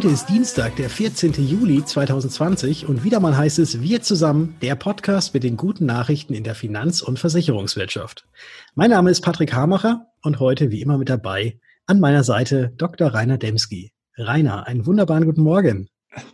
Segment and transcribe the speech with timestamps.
[0.00, 1.34] Heute ist Dienstag, der 14.
[1.46, 6.32] Juli 2020 und wieder mal heißt es Wir zusammen, der Podcast mit den guten Nachrichten
[6.32, 8.26] in der Finanz- und Versicherungswirtschaft.
[8.74, 13.08] Mein Name ist Patrick Hamacher und heute wie immer mit dabei an meiner Seite Dr.
[13.08, 13.92] Rainer Demski.
[14.16, 15.86] Rainer, einen wunderbaren guten Morgen.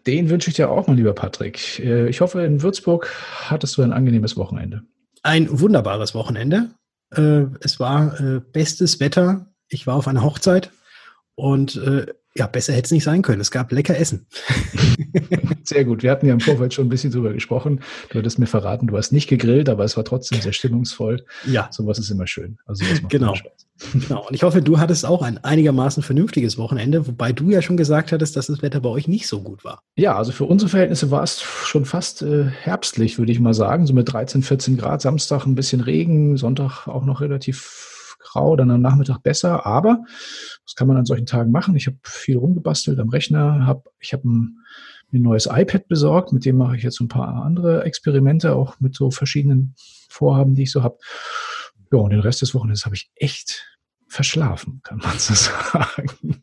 [0.07, 1.81] Den wünsche ich dir auch mal, lieber Patrick.
[1.81, 3.13] Äh, ich hoffe, in Würzburg
[3.47, 4.83] hattest du ein angenehmes Wochenende.
[5.25, 6.71] Ein wunderbares Wochenende.
[7.11, 9.53] Äh, es war äh, bestes Wetter.
[9.69, 10.71] Ich war auf einer Hochzeit
[11.35, 11.81] und
[12.37, 13.41] ja, besser hätte es nicht sein können.
[13.41, 14.27] Es gab lecker Essen.
[15.65, 16.03] Sehr gut.
[16.03, 17.81] Wir hatten ja im Vorfeld schon ein bisschen drüber gesprochen.
[18.11, 21.25] Du hattest mir verraten, du hast nicht gegrillt, aber es war trotzdem sehr stimmungsvoll.
[21.47, 21.69] Ja.
[21.73, 22.59] Sowas ist immer schön.
[22.67, 23.35] Also genau.
[23.93, 24.27] Genau.
[24.27, 28.13] Und ich hoffe, du hattest auch ein einigermaßen vernünftiges Wochenende, wobei du ja schon gesagt
[28.13, 29.83] hattest, dass das Wetter bei euch nicht so gut war.
[29.97, 33.87] Ja, also für unsere Verhältnisse war es schon fast äh, herbstlich, würde ich mal sagen.
[33.87, 35.03] So mit 13, 14 Grad.
[35.03, 39.67] Samstag ein bisschen Regen, Sonntag auch noch relativ grau, dann am Nachmittag besser.
[39.67, 40.05] Aber
[40.67, 41.77] was kann man an solchen Tagen machen?
[41.77, 44.59] Ich habe viel rumgebastelt am Rechner, hab, ich habe ein,
[45.13, 48.95] ein neues iPad besorgt, mit dem mache ich jetzt ein paar andere Experimente, auch mit
[48.95, 49.75] so verschiedenen
[50.09, 50.99] Vorhaben, die ich so habe.
[51.93, 53.79] Ja, und den Rest des Wochenendes habe ich echt
[54.09, 56.43] verschlafen, kann man so sagen.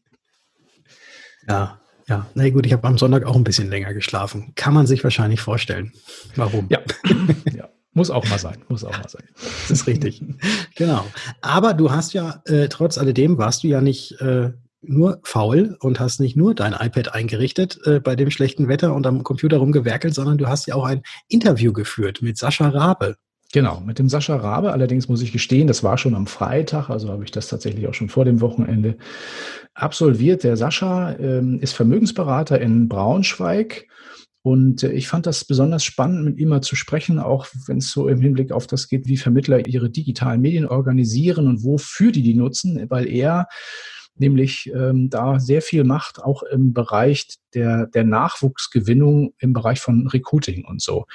[1.48, 4.54] Ja, ja, na gut, ich habe am Sonntag auch ein bisschen länger geschlafen.
[4.56, 5.94] Kann man sich wahrscheinlich vorstellen.
[6.36, 6.68] Warum?
[6.70, 6.80] Ja.
[7.54, 7.70] ja.
[7.94, 9.23] Muss auch mal sein, muss auch mal sein.
[9.36, 10.23] Das ist richtig.
[10.75, 11.05] genau.
[11.41, 15.99] Aber du hast ja, äh, trotz alledem warst du ja nicht äh, nur faul und
[15.99, 20.14] hast nicht nur dein iPad eingerichtet äh, bei dem schlechten Wetter und am Computer rumgewerkelt,
[20.14, 23.16] sondern du hast ja auch ein Interview geführt mit Sascha Rabe.
[23.53, 24.73] Genau, mit dem Sascha Rabe.
[24.73, 27.94] Allerdings muss ich gestehen, das war schon am Freitag, also habe ich das tatsächlich auch
[27.94, 28.97] schon vor dem Wochenende
[29.75, 30.44] absolviert.
[30.44, 33.88] Der Sascha ähm, ist Vermögensberater in Braunschweig
[34.44, 37.92] und äh, ich fand das besonders spannend, mit ihm mal zu sprechen, auch wenn es
[37.92, 42.23] so im Hinblick auf das geht, wie Vermittler ihre digitalen Medien organisieren und wofür die
[42.23, 43.48] die nutzen, weil er
[44.15, 50.08] nämlich ähm, da sehr viel macht, auch im Bereich der, der Nachwuchsgewinnung, im Bereich von
[50.08, 51.05] Recruiting und so.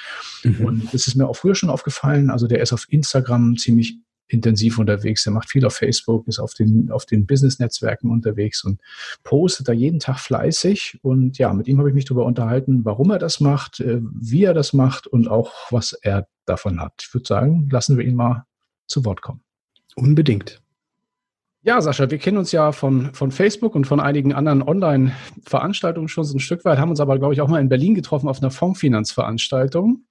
[0.43, 0.65] Mhm.
[0.65, 2.29] Und das ist mir auch früher schon aufgefallen.
[2.29, 5.25] Also der ist auf Instagram ziemlich intensiv unterwegs.
[5.25, 8.79] Er macht viel auf Facebook, ist auf den, auf den Business-Netzwerken unterwegs und
[9.23, 10.99] postet da jeden Tag fleißig.
[11.01, 14.43] Und ja, mit ihm habe ich mich darüber unterhalten, warum er das macht, äh, wie
[14.43, 16.93] er das macht und auch was er davon hat.
[17.01, 18.45] Ich würde sagen, lassen wir ihn mal
[18.87, 19.41] zu Wort kommen.
[19.95, 20.61] Unbedingt.
[21.61, 26.23] Ja, Sascha, wir kennen uns ja von, von Facebook und von einigen anderen Online-Veranstaltungen schon
[26.23, 28.41] so ein Stück weit, haben uns aber, glaube ich, auch mal in Berlin getroffen auf
[28.41, 30.05] einer Fondsfinanzveranstaltung.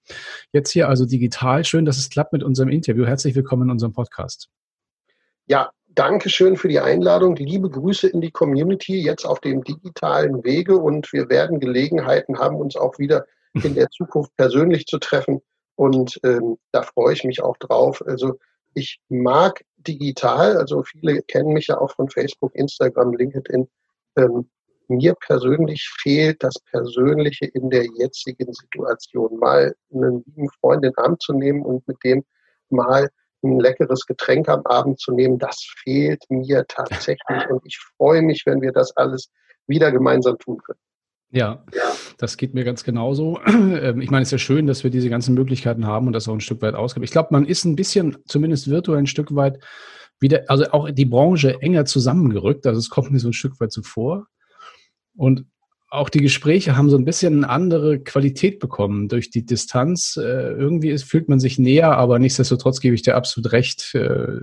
[0.53, 1.65] Jetzt hier also digital.
[1.65, 3.07] Schön, dass es klappt mit unserem Interview.
[3.07, 4.51] Herzlich willkommen in unserem Podcast.
[5.47, 7.35] Ja, danke schön für die Einladung.
[7.37, 12.57] Liebe Grüße in die Community jetzt auf dem digitalen Wege und wir werden Gelegenheiten haben,
[12.57, 15.41] uns auch wieder in der Zukunft persönlich zu treffen.
[15.77, 18.03] Und ähm, da freue ich mich auch drauf.
[18.07, 18.39] Also
[18.79, 23.69] ich mag digital, also viele kennen mich ja auch von Facebook, Instagram, LinkedIn.
[24.17, 24.49] Ähm,
[24.89, 29.39] mir persönlich fehlt das Persönliche in der jetzigen Situation.
[29.39, 32.25] Mal einen lieben Freund in den Arm zu nehmen und mit dem
[32.71, 33.09] mal
[33.43, 37.49] ein leckeres Getränk am Abend zu nehmen, das fehlt mir tatsächlich.
[37.51, 39.31] Und ich freue mich, wenn wir das alles
[39.67, 40.81] wieder gemeinsam tun können.
[41.31, 41.63] Ja,
[42.17, 43.41] das geht mir ganz genauso.
[43.49, 46.27] Ähm, ich meine, es ist ja schön, dass wir diese ganzen Möglichkeiten haben und das
[46.27, 47.05] auch ein Stück weit ausgibt.
[47.05, 49.63] Ich glaube, man ist ein bisschen, zumindest virtuell ein Stück weit
[50.21, 52.67] wieder, also auch die Branche enger zusammengerückt.
[52.67, 54.27] Also es kommt mir so ein Stück weit zuvor.
[55.17, 55.45] Und
[55.91, 60.17] auch die Gespräche haben so ein bisschen eine andere Qualität bekommen durch die Distanz.
[60.17, 63.95] Äh, irgendwie fühlt man sich näher, aber nichtsdestotrotz gebe ich dir absolut recht.
[63.95, 64.41] Äh,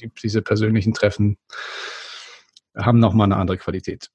[0.00, 1.36] die, diese persönlichen Treffen
[2.76, 4.10] haben nochmal eine andere Qualität.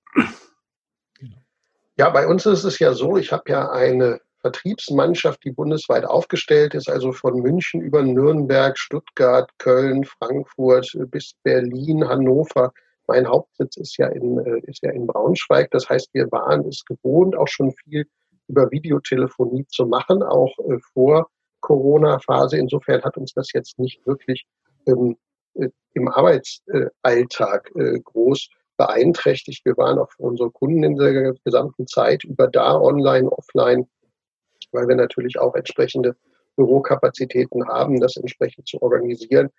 [1.99, 6.73] Ja, bei uns ist es ja so, ich habe ja eine Vertriebsmannschaft, die bundesweit aufgestellt
[6.73, 12.71] ist, also von München über Nürnberg, Stuttgart, Köln, Frankfurt bis Berlin, Hannover.
[13.07, 15.71] Mein Hauptsitz ist ja in, äh, ist ja in Braunschweig.
[15.71, 18.05] Das heißt, wir waren es gewohnt, auch schon viel
[18.47, 21.29] über Videotelefonie zu machen, auch äh, vor
[21.59, 22.55] Corona-Phase.
[22.55, 24.45] Insofern hat uns das jetzt nicht wirklich
[24.87, 25.17] ähm,
[25.55, 27.73] äh, im Arbeitsalltag
[28.05, 28.47] groß
[28.79, 29.65] beeinträchtigt.
[29.65, 33.87] Wir waren auch für unsere Kunden in der gesamten Zeit über da, online, offline,
[34.71, 36.15] weil wir natürlich auch entsprechende
[36.55, 39.49] Bürokapazitäten haben, das entsprechend zu organisieren.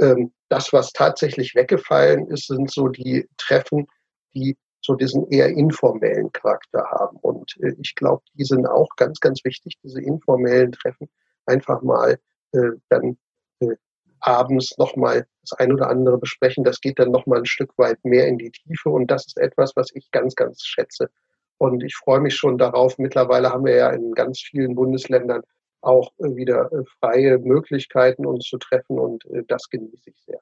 [0.00, 3.88] Ähm, das, was tatsächlich weggefallen ist, sind so die Treffen,
[4.32, 7.16] die so diesen eher informellen Charakter haben.
[7.18, 11.08] Und äh, ich glaube, die sind auch ganz, ganz wichtig, diese informellen Treffen,
[11.46, 12.16] einfach mal
[12.52, 13.18] äh, dann
[13.58, 13.74] äh,
[14.22, 16.64] abends nochmal das ein oder andere besprechen.
[16.64, 19.72] Das geht dann nochmal ein Stück weit mehr in die Tiefe und das ist etwas,
[19.76, 21.10] was ich ganz, ganz schätze.
[21.58, 22.98] Und ich freue mich schon darauf.
[22.98, 25.42] Mittlerweile haben wir ja in ganz vielen Bundesländern
[25.80, 30.40] auch äh, wieder äh, freie Möglichkeiten, uns zu treffen und äh, das genieße ich sehr.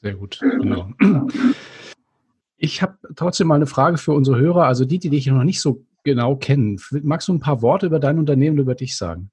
[0.00, 0.88] Sehr gut, genau.
[2.58, 5.60] Ich habe trotzdem mal eine Frage für unsere Hörer, also die, die dich noch nicht
[5.60, 6.80] so genau kennen.
[7.02, 9.30] Magst du ein paar Worte über dein Unternehmen über dich sagen?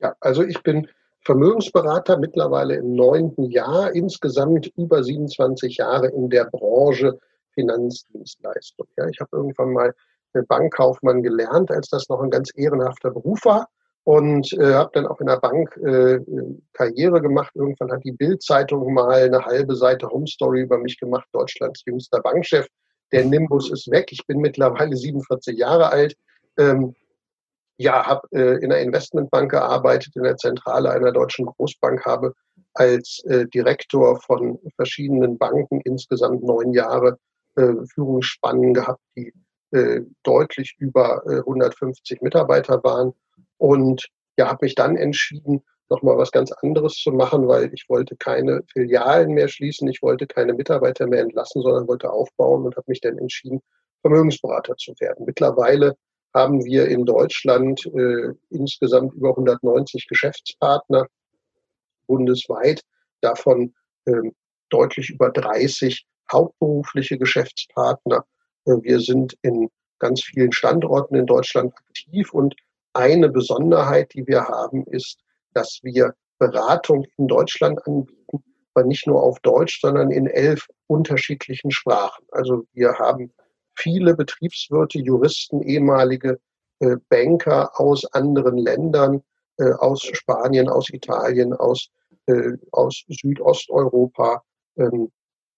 [0.00, 0.88] Ja, also ich bin
[1.24, 7.18] Vermögensberater mittlerweile im neunten Jahr, insgesamt über 27 Jahre in der Branche
[7.54, 8.86] Finanzdienstleistung.
[8.96, 9.94] Ja, ich habe irgendwann mal
[10.48, 13.68] Bankkaufmann gelernt, als das noch ein ganz ehrenhafter Beruf war
[14.04, 16.20] und äh, habe dann auch in der Bank äh,
[16.72, 17.52] Karriere gemacht.
[17.54, 22.20] Irgendwann hat die Bild-Zeitung mal eine halbe Seite Home Story über mich gemacht, Deutschlands jüngster
[22.20, 22.66] Bankchef.
[23.12, 24.08] Der Nimbus ist weg.
[24.10, 26.16] Ich bin mittlerweile 47 Jahre alt.
[26.58, 26.94] Ähm,
[27.76, 32.34] ja, habe äh, in der Investmentbank gearbeitet, in der Zentrale einer deutschen Großbank, habe
[32.74, 37.18] als äh, Direktor von verschiedenen Banken insgesamt neun Jahre
[37.56, 39.32] äh, Führungsspannen gehabt, die
[39.72, 43.12] äh, deutlich über äh, 150 Mitarbeiter waren
[43.58, 48.16] und ja, habe mich dann entschieden, nochmal was ganz anderes zu machen, weil ich wollte
[48.16, 52.86] keine Filialen mehr schließen, ich wollte keine Mitarbeiter mehr entlassen, sondern wollte aufbauen und habe
[52.88, 53.60] mich dann entschieden,
[54.00, 55.24] Vermögensberater zu werden.
[55.26, 55.96] Mittlerweile
[56.34, 61.06] haben wir in Deutschland äh, insgesamt über 190 Geschäftspartner
[62.06, 62.82] bundesweit,
[63.20, 64.30] davon äh,
[64.68, 68.24] deutlich über 30 hauptberufliche Geschäftspartner.
[68.66, 69.70] Äh, wir sind in
[70.00, 72.54] ganz vielen Standorten in Deutschland aktiv und
[72.92, 75.18] eine Besonderheit, die wir haben, ist,
[75.52, 78.42] dass wir Beratung in Deutschland anbieten,
[78.74, 82.24] aber nicht nur auf Deutsch, sondern in elf unterschiedlichen Sprachen.
[82.32, 83.32] Also wir haben
[83.76, 86.38] viele Betriebswirte, Juristen, ehemalige
[86.80, 89.22] äh, Banker aus anderen Ländern,
[89.58, 91.88] äh, aus Spanien, aus Italien, aus,
[92.26, 94.42] äh, aus Südosteuropa,
[94.76, 95.10] ähm,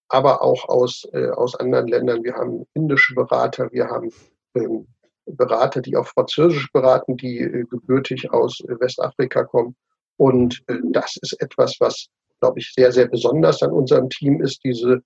[0.08, 2.22] aber auch aus, äh, aus anderen Ländern.
[2.22, 4.10] Wir haben indische Berater, wir haben
[4.54, 4.86] ähm,
[5.26, 9.74] Berater, die auf Französisch beraten, die äh, gebürtig aus äh, Westafrika kommen.
[10.16, 12.06] Und äh, das ist etwas, was,
[12.40, 15.02] glaube ich, sehr, sehr besonders an unserem Team ist, diese,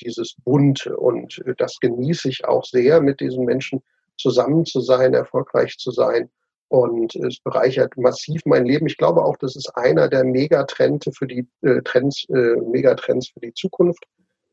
[0.00, 0.96] dieses Bunte.
[0.96, 3.82] Und das genieße ich auch sehr, mit diesen Menschen
[4.16, 6.30] zusammen zu sein, erfolgreich zu sein.
[6.68, 8.86] Und es bereichert massiv mein Leben.
[8.86, 13.40] Ich glaube auch, das ist einer der Megatrends für die äh, Trends, äh, Megatrends für
[13.40, 14.04] die Zukunft.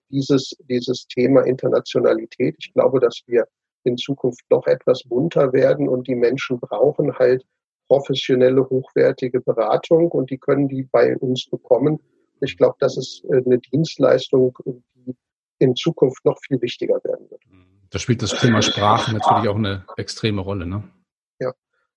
[0.10, 2.56] Dieses, dieses Thema Internationalität.
[2.60, 3.45] Ich glaube, dass wir
[3.83, 7.45] in Zukunft doch etwas bunter werden und die Menschen brauchen halt
[7.88, 12.00] professionelle, hochwertige Beratung und die können die bei uns bekommen.
[12.42, 15.16] Ich glaube, das ist äh, eine Dienstleistung, die
[15.60, 17.42] in Zukunft noch viel wichtiger werden wird.
[17.90, 20.84] Da spielt das Thema Sprache natürlich auch eine extreme Rolle, ne?
[21.40, 21.54] Ja,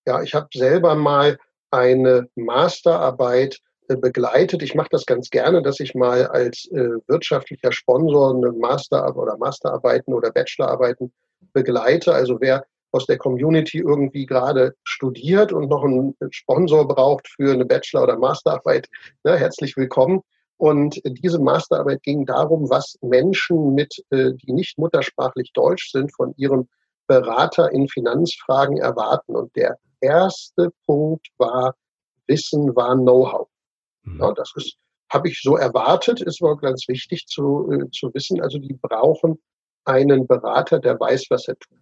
[0.07, 1.39] ja ich habe selber mal
[1.71, 3.59] eine Masterarbeit
[3.89, 4.63] äh, begleitet.
[4.63, 9.37] Ich mache das ganz gerne, dass ich mal als äh, wirtschaftlicher Sponsor eine Master- oder
[9.39, 11.13] Masterarbeiten oder Bachelorarbeiten
[11.53, 12.15] begleite.
[12.15, 17.65] Also wer aus der Community irgendwie gerade studiert und noch einen Sponsor braucht für eine
[17.65, 18.89] Bachelor- oder Masterarbeit,
[19.25, 20.23] ne, herzlich willkommen.
[20.57, 26.35] Und diese Masterarbeit ging darum, was Menschen mit, äh, die nicht muttersprachlich Deutsch sind, von
[26.37, 26.69] ihrem
[27.07, 29.37] Berater in Finanzfragen erwarten.
[29.37, 31.75] Und der erste Punkt war,
[32.27, 33.49] Wissen war Know-how.
[34.03, 34.21] Mhm.
[34.21, 34.77] Ja, das ist,
[35.11, 38.41] habe ich so erwartet, ist aber ganz wichtig zu, äh, zu wissen.
[38.41, 39.41] Also die brauchen
[39.85, 41.79] einen Berater, der weiß, was er tut.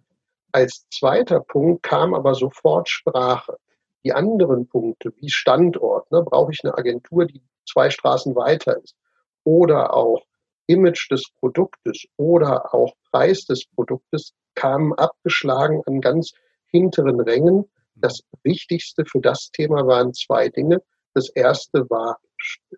[0.51, 3.57] Als zweiter Punkt kam aber sofort Sprache.
[4.03, 8.95] Die anderen Punkte wie Standort, ne, brauche ich eine Agentur, die zwei Straßen weiter ist.
[9.43, 10.23] Oder auch
[10.67, 16.33] Image des Produktes oder auch Preis des Produktes kamen abgeschlagen an ganz
[16.67, 17.65] hinteren Rängen.
[17.95, 20.81] Das Wichtigste für das Thema waren zwei Dinge.
[21.13, 22.19] Das erste war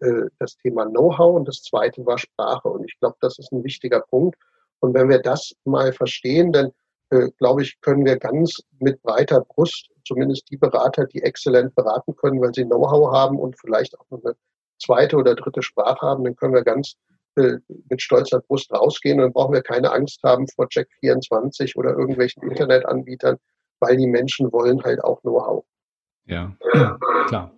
[0.02, 2.70] äh, das Thema Know-how und das zweite war Sprache.
[2.70, 4.38] Und ich glaube, das ist ein wichtiger Punkt.
[4.80, 6.72] Und wenn wir das mal verstehen, dann
[7.12, 12.16] äh, glaube ich, können wir ganz mit breiter Brust, zumindest die Berater, die exzellent beraten
[12.16, 14.36] können, weil sie Know-how haben und vielleicht auch noch eine
[14.82, 16.96] zweite oder dritte Sprache haben, dann können wir ganz
[17.36, 17.58] äh,
[17.90, 22.44] mit stolzer Brust rausgehen und dann brauchen wir keine Angst haben vor Check24 oder irgendwelchen
[22.44, 23.38] Internetanbietern,
[23.80, 25.66] weil die Menschen wollen halt auch Know-how.
[26.26, 26.56] Ja,
[27.28, 27.52] klar.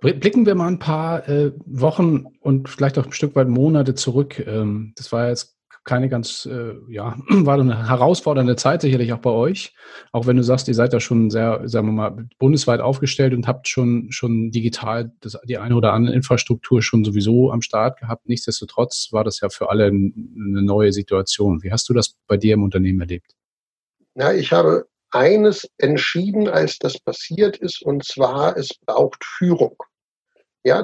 [0.00, 4.38] Blicken wir mal ein paar äh, Wochen und vielleicht auch ein Stück weit Monate zurück.
[4.46, 9.30] Ähm, das war jetzt keine ganz, äh, ja, war eine herausfordernde Zeit sicherlich auch bei
[9.30, 9.74] euch.
[10.12, 13.46] Auch wenn du sagst, ihr seid da schon sehr, sagen wir mal, bundesweit aufgestellt und
[13.46, 18.28] habt schon, schon digital das, die eine oder andere Infrastruktur schon sowieso am Start gehabt.
[18.28, 21.62] Nichtsdestotrotz war das ja für alle eine neue Situation.
[21.62, 23.34] Wie hast du das bei dir im Unternehmen erlebt?
[24.14, 29.76] Ja, ich habe eines entschieden, als das passiert ist, und zwar, es braucht Führung.
[30.64, 30.82] Ja,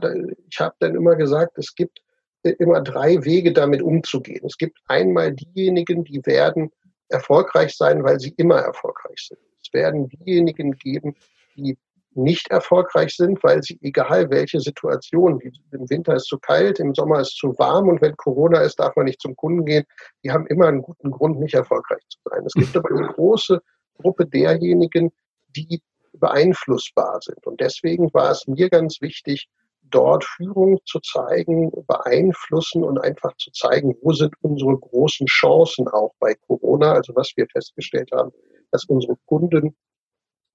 [0.48, 2.00] ich habe dann immer gesagt, es gibt
[2.42, 4.44] immer drei Wege, damit umzugehen.
[4.46, 6.70] Es gibt einmal diejenigen, die werden
[7.08, 9.40] erfolgreich sein, weil sie immer erfolgreich sind.
[9.62, 11.16] Es werden diejenigen geben,
[11.56, 11.76] die
[12.12, 17.20] nicht erfolgreich sind, weil sie, egal welche Situation, im Winter ist zu kalt, im Sommer
[17.20, 19.84] ist zu warm und wenn Corona ist, darf man nicht zum Kunden gehen,
[20.24, 22.44] die haben immer einen guten Grund, nicht erfolgreich zu sein.
[22.44, 23.60] Es gibt aber eine große
[23.98, 25.12] Gruppe derjenigen,
[25.54, 25.80] die
[26.14, 27.46] beeinflussbar sind.
[27.46, 29.48] Und deswegen war es mir ganz wichtig,
[29.90, 36.14] dort Führung zu zeigen, beeinflussen und einfach zu zeigen, wo sind unsere großen Chancen auch
[36.18, 36.92] bei Corona.
[36.92, 38.32] Also was wir festgestellt haben,
[38.70, 39.76] dass unsere Kunden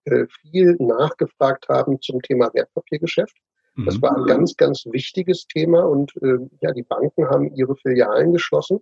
[0.05, 3.35] äh, viel nachgefragt haben zum Thema Wertpapiergeschäft.
[3.85, 4.01] Das mhm.
[4.03, 8.79] war ein ganz, ganz wichtiges Thema und äh, ja, die Banken haben ihre Filialen geschlossen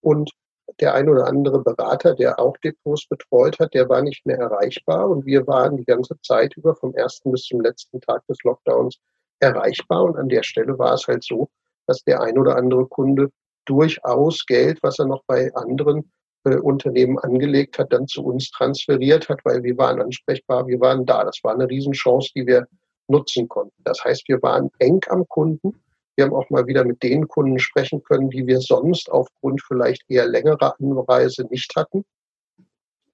[0.00, 0.32] und
[0.80, 5.08] der ein oder andere Berater, der auch Depots betreut hat, der war nicht mehr erreichbar
[5.08, 8.98] und wir waren die ganze Zeit über vom ersten bis zum letzten Tag des Lockdowns
[9.42, 11.48] erreichbar und an der Stelle war es halt so,
[11.86, 13.30] dass der ein oder andere Kunde
[13.64, 16.10] durchaus Geld, was er noch bei anderen
[16.44, 21.04] äh, Unternehmen angelegt hat, dann zu uns transferiert hat, weil wir waren ansprechbar, wir waren
[21.06, 21.24] da.
[21.24, 22.66] Das war eine Riesenchance, die wir
[23.08, 23.82] nutzen konnten.
[23.84, 25.82] Das heißt, wir waren eng am Kunden.
[26.16, 30.02] Wir haben auch mal wieder mit den Kunden sprechen können, die wir sonst aufgrund vielleicht
[30.08, 32.04] eher längerer Anreise nicht hatten.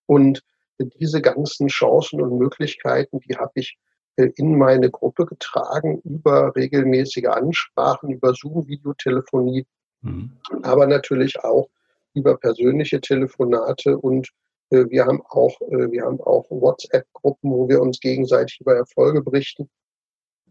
[0.07, 0.43] Und
[0.79, 3.79] diese ganzen Chancen und Möglichkeiten, die habe ich
[4.25, 9.67] in meine Gruppe getragen über regelmäßige Ansprachen, über Zoom-Videotelefonie,
[10.03, 10.33] mhm.
[10.63, 11.69] aber natürlich auch
[12.15, 14.31] über persönliche Telefonate und
[14.71, 19.23] äh, wir haben auch, äh, wir haben auch WhatsApp-Gruppen, wo wir uns gegenseitig über Erfolge
[19.23, 19.71] berichten.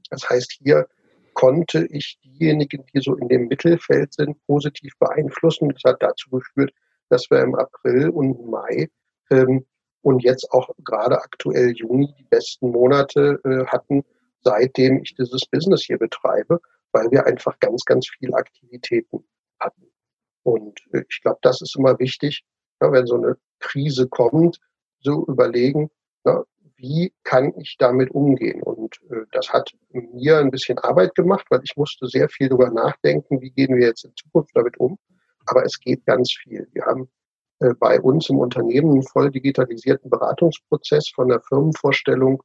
[0.10, 0.88] Das heißt, hier
[1.34, 5.70] konnte ich diejenigen, die so in dem Mittelfeld sind, positiv beeinflussen.
[5.70, 6.72] Das hat dazu geführt,
[7.10, 8.90] dass wir im April und Mai
[9.30, 9.66] ähm,
[10.02, 14.04] und jetzt auch gerade aktuell Juni die besten Monate äh, hatten,
[14.44, 16.60] seitdem ich dieses Business hier betreibe,
[16.92, 19.26] weil wir einfach ganz, ganz viele Aktivitäten
[19.60, 19.88] hatten.
[20.44, 22.44] Und äh, ich glaube, das ist immer wichtig,
[22.82, 24.60] ja, wenn so eine Krise kommt,
[25.02, 25.90] so überlegen,
[26.26, 26.44] ja,
[26.78, 28.62] wie kann ich damit umgehen?
[28.62, 32.70] Und äh, das hat mir ein bisschen Arbeit gemacht, weil ich musste sehr viel darüber
[32.70, 34.98] nachdenken, wie gehen wir jetzt in Zukunft damit um.
[35.46, 36.68] Aber es geht ganz viel.
[36.74, 37.10] Wir haben
[37.80, 42.44] bei uns im Unternehmen einen voll digitalisierten Beratungsprozess von der Firmenvorstellung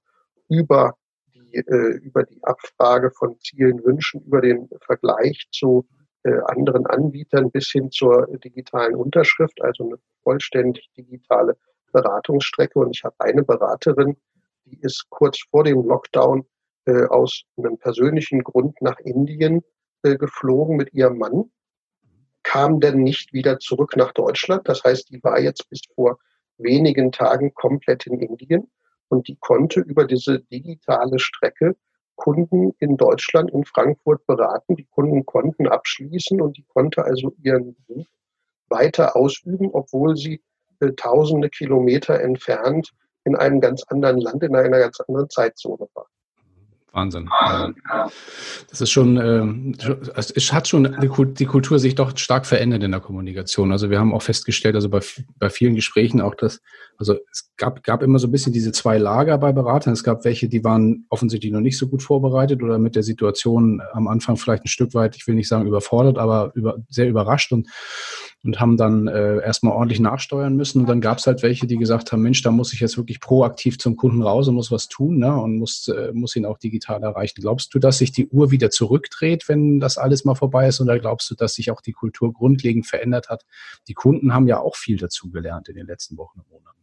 [0.48, 0.94] über
[1.34, 5.86] die, äh, über die Abfrage von Zielen, Wünschen, über den Vergleich zu
[6.24, 11.56] äh, anderen Anbietern bis hin zur digitalen Unterschrift, also eine vollständig digitale
[11.92, 12.78] Beratungsstrecke.
[12.78, 14.16] Und ich habe eine Beraterin,
[14.64, 16.46] die ist kurz vor dem Lockdown
[16.86, 19.62] äh, aus einem persönlichen Grund nach Indien
[20.02, 21.50] äh, geflogen mit ihrem Mann,
[22.42, 24.68] kam dann nicht wieder zurück nach Deutschland.
[24.68, 26.18] Das heißt, die war jetzt bis vor
[26.58, 28.70] wenigen Tagen komplett in Indien
[29.08, 31.76] und die konnte über diese digitale Strecke
[32.16, 34.76] Kunden in Deutschland, in Frankfurt beraten.
[34.76, 38.06] Die Kunden konnten abschließen und die konnte also ihren Beruf
[38.68, 40.42] weiter ausüben, obwohl sie
[40.80, 42.92] äh, tausende Kilometer entfernt
[43.24, 46.06] in einem ganz anderen Land, in einer ganz anderen Zeitzone war.
[46.92, 47.30] Wahnsinn.
[48.68, 49.74] Das ist schon, ähm,
[50.14, 53.72] es hat schon die Kultur sich doch stark verändert in der Kommunikation.
[53.72, 55.00] Also wir haben auch festgestellt, also bei,
[55.38, 56.60] bei vielen Gesprächen auch das,
[56.98, 59.94] also es gab, gab immer so ein bisschen diese zwei Lager bei Beratern.
[59.94, 63.80] Es gab welche, die waren offensichtlich noch nicht so gut vorbereitet oder mit der Situation
[63.92, 67.52] am Anfang vielleicht ein Stück weit, ich will nicht sagen überfordert, aber über, sehr überrascht
[67.52, 67.68] und
[68.44, 70.80] und haben dann äh, erstmal ordentlich nachsteuern müssen.
[70.80, 73.20] Und dann gab es halt welche, die gesagt haben, Mensch, da muss ich jetzt wirklich
[73.20, 75.34] proaktiv zum Kunden raus und muss was tun ne?
[75.34, 77.40] und muss, äh, muss ihn auch digital erreichen.
[77.40, 80.80] Glaubst du, dass sich die Uhr wieder zurückdreht, wenn das alles mal vorbei ist?
[80.80, 83.44] Oder glaubst du, dass sich auch die Kultur grundlegend verändert hat?
[83.86, 86.78] Die Kunden haben ja auch viel dazu gelernt in den letzten Wochen und Monaten.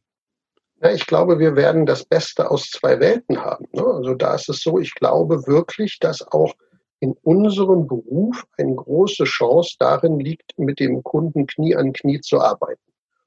[0.82, 3.66] Ja, ich glaube, wir werden das Beste aus zwei Welten haben.
[3.74, 3.84] Ne?
[3.84, 6.54] Also da ist es so, ich glaube wirklich, dass auch
[7.00, 12.40] in unserem Beruf eine große Chance darin liegt, mit dem Kunden Knie an Knie zu
[12.40, 12.82] arbeiten.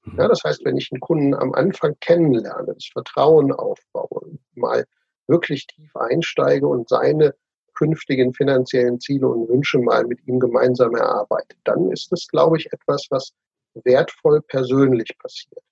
[0.04, 0.18] Mhm.
[0.18, 4.84] Ja, das heißt, wenn ich einen Kunden am Anfang kennenlerne, das Vertrauen aufbaue, mal
[5.26, 7.34] wirklich tief einsteige und seine
[7.74, 12.72] künftigen finanziellen Ziele und Wünsche mal mit ihm gemeinsam erarbeite, dann ist das, glaube ich,
[12.72, 13.32] etwas, was
[13.84, 15.62] wertvoll persönlich passiert.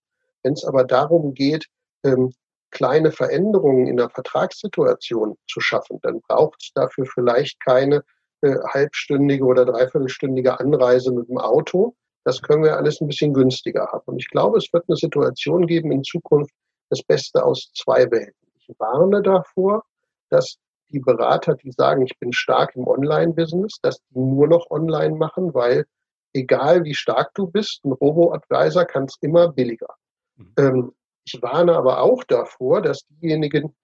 [0.43, 1.67] Wenn es aber darum geht,
[2.05, 2.33] ähm,
[2.71, 8.03] kleine Veränderungen in der Vertragssituation zu schaffen, dann braucht es dafür vielleicht keine
[8.43, 11.95] äh, halbstündige oder dreiviertelstündige Anreise mit dem Auto.
[12.25, 14.05] Das können wir alles ein bisschen günstiger haben.
[14.07, 16.53] Und ich glaube, es wird eine Situation geben in Zukunft,
[16.91, 18.49] das Beste aus zwei Welten.
[18.55, 19.85] Ich warne davor,
[20.29, 20.57] dass
[20.91, 25.55] die Berater, die sagen, ich bin stark im Online-Business, dass die nur noch online machen,
[25.55, 25.87] weil
[26.33, 29.95] egal wie stark du bist, ein Robo-Advisor kann es immer billiger.
[30.37, 30.55] Mhm.
[30.59, 30.93] Ähm,
[31.33, 33.75] ich warne aber auch davor, dass diejenigen,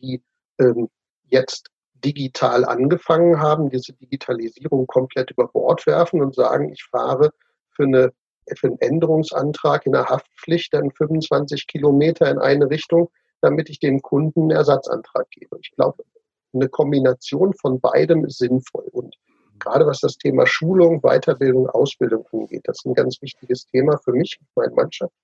[0.00, 0.22] die
[0.58, 0.88] ähm,
[1.28, 7.30] jetzt digital angefangen haben, diese Digitalisierung komplett über Bord werfen und sagen, ich fahre
[7.70, 8.12] für, eine,
[8.56, 14.02] für einen Änderungsantrag in der Haftpflicht dann 25 Kilometer in eine Richtung, damit ich dem
[14.02, 15.58] Kunden einen Ersatzantrag gebe.
[15.60, 16.04] Ich glaube,
[16.52, 18.88] eine Kombination von beidem ist sinnvoll.
[18.92, 19.16] Und
[19.58, 24.12] gerade was das Thema Schulung, Weiterbildung, Ausbildung angeht, das ist ein ganz wichtiges Thema für
[24.12, 25.14] mich, meine Mannschaft.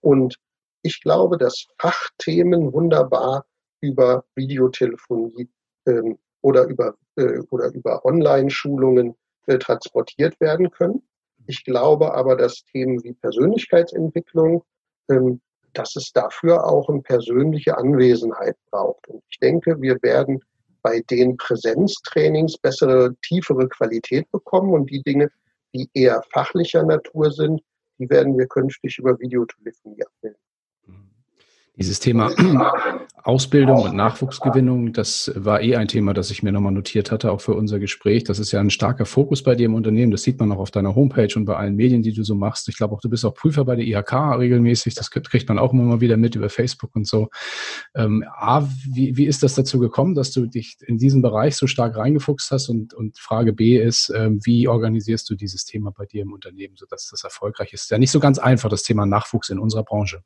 [0.00, 0.36] Und
[0.84, 3.46] ich glaube, dass Fachthemen wunderbar
[3.80, 5.48] über Videotelefonie
[5.86, 11.02] ähm, oder über, äh, oder über Online-Schulungen äh, transportiert werden können.
[11.46, 14.62] Ich glaube aber, dass Themen wie Persönlichkeitsentwicklung,
[15.10, 15.40] ähm,
[15.72, 19.08] dass es dafür auch eine persönliche Anwesenheit braucht.
[19.08, 20.40] Und ich denke, wir werden
[20.82, 25.30] bei den Präsenztrainings bessere, tiefere Qualität bekommen und die Dinge,
[25.72, 27.62] die eher fachlicher Natur sind,
[27.98, 30.43] die werden wir künftig über Videotelefonie abbilden.
[31.76, 32.30] Dieses Thema
[33.24, 37.40] Ausbildung und Nachwuchsgewinnung, das war eh ein Thema, das ich mir nochmal notiert hatte, auch
[37.40, 38.22] für unser Gespräch.
[38.22, 40.12] Das ist ja ein starker Fokus bei dir im Unternehmen.
[40.12, 42.68] Das sieht man auch auf deiner Homepage und bei allen Medien, die du so machst.
[42.68, 44.94] Ich glaube auch, du bist auch Prüfer bei der IHK regelmäßig.
[44.94, 47.28] Das kriegt man auch immer mal wieder mit über Facebook und so.
[47.96, 51.66] Ähm, A, wie, wie ist das dazu gekommen, dass du dich in diesen Bereich so
[51.66, 52.68] stark reingefuchst hast?
[52.68, 56.76] Und, und Frage B ist, ähm, wie organisierst du dieses Thema bei dir im Unternehmen,
[56.76, 57.90] sodass das erfolgreich ist?
[57.90, 60.22] Ja, nicht so ganz einfach, das Thema Nachwuchs in unserer Branche.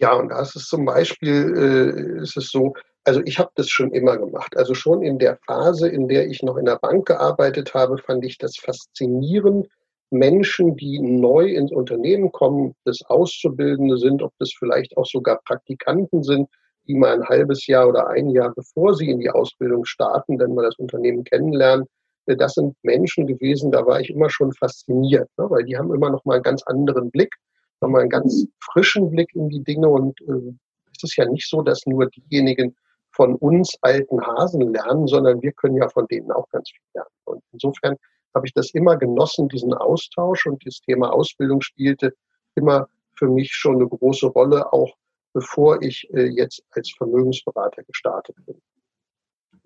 [0.00, 2.72] Ja, und da ist es zum Beispiel, äh, ist es so,
[3.04, 4.56] also ich habe das schon immer gemacht.
[4.56, 8.24] Also schon in der Phase, in der ich noch in der Bank gearbeitet habe, fand
[8.24, 9.68] ich das faszinierend,
[10.10, 16.22] Menschen, die neu ins Unternehmen kommen, das Auszubildende sind, ob das vielleicht auch sogar Praktikanten
[16.24, 16.48] sind,
[16.88, 20.54] die mal ein halbes Jahr oder ein Jahr bevor sie in die Ausbildung starten, dann
[20.54, 21.86] mal das Unternehmen kennenlernen.
[22.26, 25.48] Äh, das sind Menschen gewesen, da war ich immer schon fasziniert, ne?
[25.50, 27.34] weil die haben immer noch mal einen ganz anderen Blick
[27.80, 29.88] nochmal einen ganz frischen Blick in die Dinge.
[29.88, 30.54] Und äh,
[30.94, 32.76] es ist ja nicht so, dass nur diejenigen
[33.12, 37.10] von uns alten Hasen lernen, sondern wir können ja von denen auch ganz viel lernen.
[37.24, 37.96] Und insofern
[38.34, 42.14] habe ich das immer genossen, diesen Austausch und das Thema Ausbildung spielte
[42.54, 44.94] immer für mich schon eine große Rolle, auch
[45.32, 48.60] bevor ich äh, jetzt als Vermögensberater gestartet bin.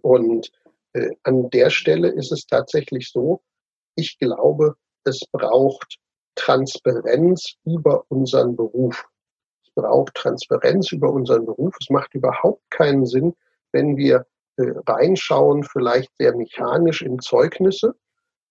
[0.03, 0.51] Und
[0.93, 3.43] äh, an der Stelle ist es tatsächlich so,
[3.95, 5.99] ich glaube, es braucht
[6.35, 9.05] Transparenz über unseren Beruf.
[9.63, 11.77] Es braucht Transparenz über unseren Beruf.
[11.81, 13.35] Es macht überhaupt keinen Sinn,
[13.73, 17.95] wenn wir äh, reinschauen, vielleicht sehr mechanisch in Zeugnisse.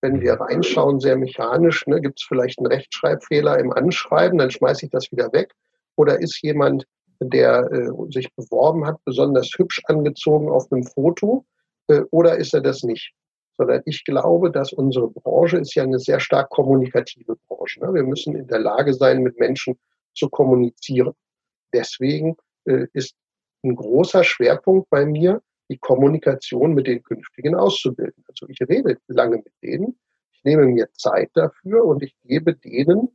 [0.02, 4.86] Wenn wir reinschauen, sehr mechanisch, ne, gibt es vielleicht einen Rechtschreibfehler im Anschreiben, dann schmeiße
[4.86, 5.54] ich das wieder weg.
[5.96, 6.86] Oder ist jemand,
[7.22, 11.46] der äh, sich beworben hat, besonders hübsch angezogen auf einem Foto,
[11.88, 13.14] äh, oder ist er das nicht?
[13.58, 17.80] Sondern ich glaube, dass unsere Branche ist ja eine sehr stark kommunikative Branche.
[17.82, 17.94] Ne?
[17.94, 19.78] Wir müssen in der Lage sein, mit Menschen
[20.16, 21.14] zu kommunizieren.
[21.74, 22.36] Deswegen
[22.66, 23.16] äh, ist
[23.64, 28.24] ein großer Schwerpunkt bei mir die Kommunikation mit den künftigen Auszubildenden.
[28.28, 29.98] Also ich rede lange mit denen,
[30.32, 33.10] ich nehme mir Zeit dafür und ich gebe denen,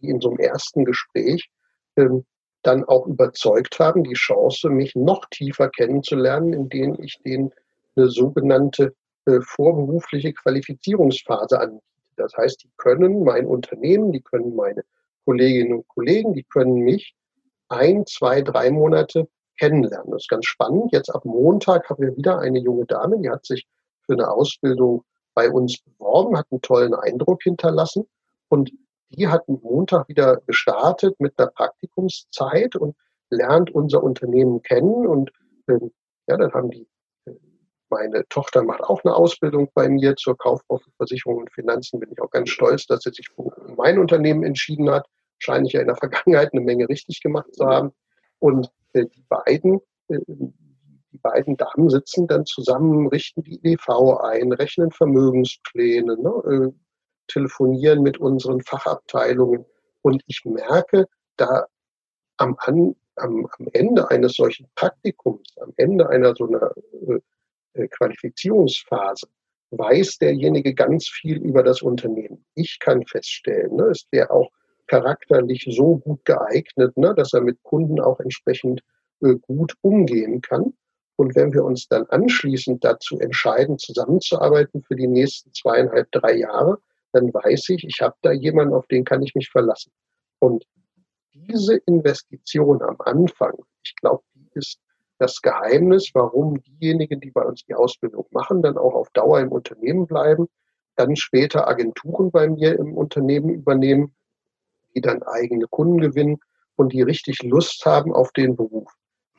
[0.00, 1.50] die in so einem ersten Gespräch
[1.96, 2.24] ähm,
[2.62, 7.52] dann auch überzeugt haben, die Chance, mich noch tiefer kennenzulernen, indem ich denen
[7.96, 8.94] eine sogenannte
[9.42, 11.84] vorberufliche Qualifizierungsphase anbietet.
[12.16, 14.82] Das heißt, die können mein Unternehmen, die können meine
[15.24, 17.14] Kolleginnen und Kollegen, die können mich
[17.68, 19.28] ein, zwei, drei Monate
[19.58, 20.10] kennenlernen.
[20.10, 20.92] Das ist ganz spannend.
[20.92, 23.66] Jetzt ab Montag haben wir wieder eine junge Dame, die hat sich
[24.02, 25.04] für eine Ausbildung
[25.34, 28.06] bei uns beworben, hat einen tollen Eindruck hinterlassen
[28.48, 28.72] und
[29.10, 32.96] die hat Montag wieder gestartet mit einer Praktikumszeit und
[33.30, 35.30] lernt unser Unternehmen kennen und
[35.68, 35.92] ähm,
[36.26, 36.86] ja, dann haben die
[37.90, 42.00] meine Tochter macht auch eine Ausbildung bei mir zur Kauffrau für Versicherung und Finanzen.
[42.00, 45.06] Bin ich auch ganz stolz, dass sie sich für mein Unternehmen entschieden hat.
[45.38, 47.92] Scheine ich ja in der Vergangenheit eine Menge richtig gemacht zu haben.
[48.38, 54.52] Und äh, die beiden, äh, die beiden Damen sitzen dann zusammen, richten die EDV ein,
[54.52, 56.72] rechnen Vermögenspläne, ne, äh,
[57.28, 59.64] telefonieren mit unseren Fachabteilungen.
[60.02, 61.66] Und ich merke, da
[62.36, 66.72] am, am, am Ende eines solchen Praktikums, am Ende einer so einer
[67.74, 69.26] Qualifizierungsphase
[69.70, 72.44] weiß derjenige ganz viel über das Unternehmen.
[72.54, 74.50] Ich kann feststellen, ne, ist der auch
[74.88, 78.82] charakterlich so gut geeignet, ne, dass er mit Kunden auch entsprechend
[79.22, 80.74] äh, gut umgehen kann.
[81.16, 86.78] Und wenn wir uns dann anschließend dazu entscheiden, zusammenzuarbeiten für die nächsten zweieinhalb, drei Jahre,
[87.12, 89.92] dann weiß ich, ich habe da jemanden, auf den kann ich mich verlassen.
[90.38, 90.64] Und
[91.32, 93.54] diese Investition am Anfang,
[93.84, 94.80] ich glaube, die ist
[95.20, 99.52] das Geheimnis, warum diejenigen, die bei uns die Ausbildung machen, dann auch auf Dauer im
[99.52, 100.48] Unternehmen bleiben,
[100.96, 104.14] dann später Agenturen bei mir im Unternehmen übernehmen,
[104.94, 106.38] die dann eigene Kunden gewinnen
[106.76, 108.90] und die richtig Lust haben auf den Beruf.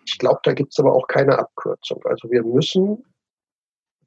[0.06, 2.02] Ich glaube, da gibt es aber auch keine Abkürzung.
[2.06, 3.04] Also wir müssen,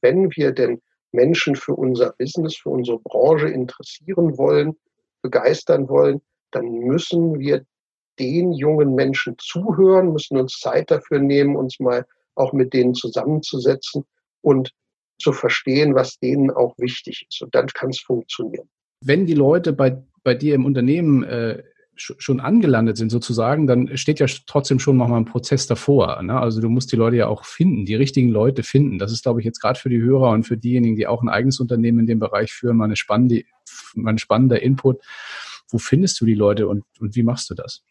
[0.00, 0.80] wenn wir denn
[1.12, 4.76] Menschen für unser Business, für unsere Branche interessieren wollen,
[5.22, 7.64] begeistern wollen, dann müssen wir
[8.18, 14.04] den jungen Menschen zuhören, müssen uns Zeit dafür nehmen, uns mal auch mit denen zusammenzusetzen
[14.40, 14.70] und
[15.18, 17.42] zu verstehen, was denen auch wichtig ist.
[17.42, 18.68] Und dann kann es funktionieren.
[19.00, 21.62] Wenn die Leute bei, bei dir im Unternehmen äh,
[21.96, 26.20] schon angelandet sind sozusagen, dann steht ja trotzdem schon nochmal ein Prozess davor.
[26.22, 26.38] Ne?
[26.38, 28.98] Also du musst die Leute ja auch finden, die richtigen Leute finden.
[28.98, 31.28] Das ist, glaube ich, jetzt gerade für die Hörer und für diejenigen, die auch ein
[31.28, 33.44] eigenes Unternehmen in dem Bereich führen, mal, eine spannende,
[33.94, 35.00] mal ein spannender Input.
[35.68, 37.82] Wo findest du die Leute und, und wie machst du das?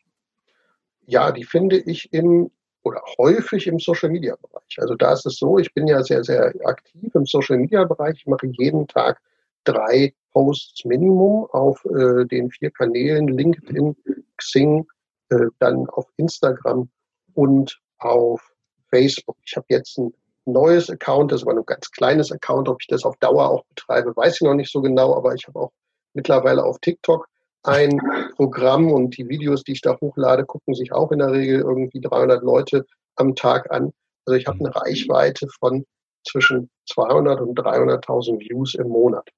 [1.06, 2.52] Ja, die finde ich im
[2.84, 4.78] oder häufig im Social Media Bereich.
[4.78, 8.18] Also da ist es so, ich bin ja sehr, sehr aktiv im Social Media Bereich.
[8.18, 9.22] Ich mache jeden Tag
[9.64, 13.96] drei Posts Minimum auf äh, den vier Kanälen LinkedIn,
[14.38, 14.86] Xing,
[15.30, 16.90] äh, dann auf Instagram
[17.34, 18.42] und auf
[18.90, 19.38] Facebook.
[19.46, 20.14] Ich habe jetzt ein
[20.46, 22.68] neues Account, das war ein ganz kleines Account.
[22.68, 25.48] Ob ich das auf Dauer auch betreibe, weiß ich noch nicht so genau, aber ich
[25.48, 25.72] habe auch
[26.14, 27.28] mittlerweile auf TikTok
[27.64, 28.00] ein
[28.36, 32.02] Programm und die Videos, die ich da hochlade, gucken sich auch in der Regel irgendwie
[32.02, 33.94] 300 Leute am Tag an.
[34.26, 35.86] Also ich habe eine Reichweite von
[36.28, 39.30] zwischen 200 und 300.000 Views im Monat.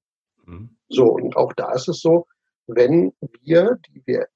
[0.45, 0.75] Mhm.
[0.89, 2.25] So, und auch da ist es so,
[2.67, 4.27] wenn wir, die wir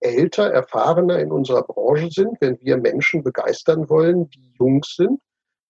[0.00, 5.20] älter, erfahrener in unserer Branche sind, wenn wir Menschen begeistern wollen, die jung sind,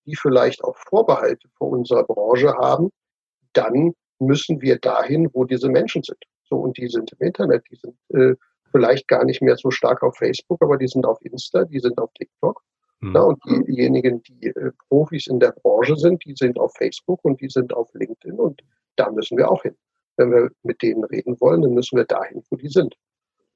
[0.06, 2.90] die vielleicht auch Vorbehalte vor unserer Branche haben,
[3.52, 6.22] dann müssen wir dahin, wo diese Menschen sind.
[6.52, 8.34] So, und die sind im Internet, die sind äh,
[8.72, 11.96] vielleicht gar nicht mehr so stark auf Facebook, aber die sind auf Insta, die sind
[11.96, 12.62] auf TikTok.
[13.00, 13.12] Mhm.
[13.12, 17.40] Na, und diejenigen, die äh, Profis in der Branche sind, die sind auf Facebook und
[17.40, 18.60] die sind auf LinkedIn und
[18.96, 19.74] da müssen wir auch hin.
[20.18, 22.96] Wenn wir mit denen reden wollen, dann müssen wir dahin, wo die sind.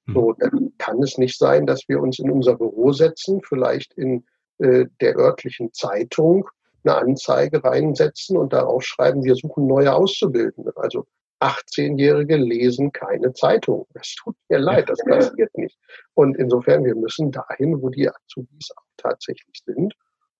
[0.06, 0.14] Mhm.
[0.14, 4.24] So, dann kann es nicht sein, dass wir uns in unser Büro setzen, vielleicht in
[4.56, 6.48] äh, der örtlichen Zeitung
[6.82, 10.72] eine Anzeige reinsetzen und darauf schreiben, wir suchen neue Auszubildende.
[10.76, 11.04] Also
[11.40, 13.86] 18-Jährige lesen keine Zeitung.
[13.94, 15.78] Das tut mir leid, das passiert nicht.
[16.14, 19.94] Und insofern, wir müssen dahin, wo die Azubis auch tatsächlich sind.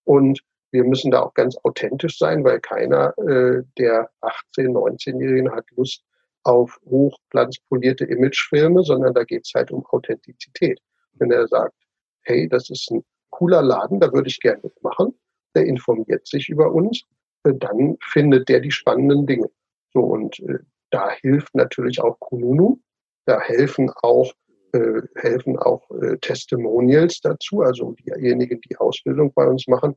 [0.05, 5.67] Und wir müssen da auch ganz authentisch sein, weil keiner äh, der 18-, 19-Jährigen hat
[5.77, 6.03] Lust
[6.45, 10.81] auf hochglanzpolierte Imagefilme, sondern da geht es halt um Authentizität.
[11.15, 11.75] Wenn er sagt,
[12.23, 15.15] hey, das ist ein cooler Laden, da würde ich gerne mitmachen,
[15.55, 17.03] der informiert sich über uns,
[17.45, 19.51] äh, dann findet der die spannenden Dinge.
[19.93, 20.59] So, und äh,
[20.91, 22.79] da hilft natürlich auch Kununu,
[23.27, 24.33] da helfen auch
[24.73, 29.97] äh, helfen auch äh, Testimonials dazu, also diejenigen, die Ausbildung bei uns machen,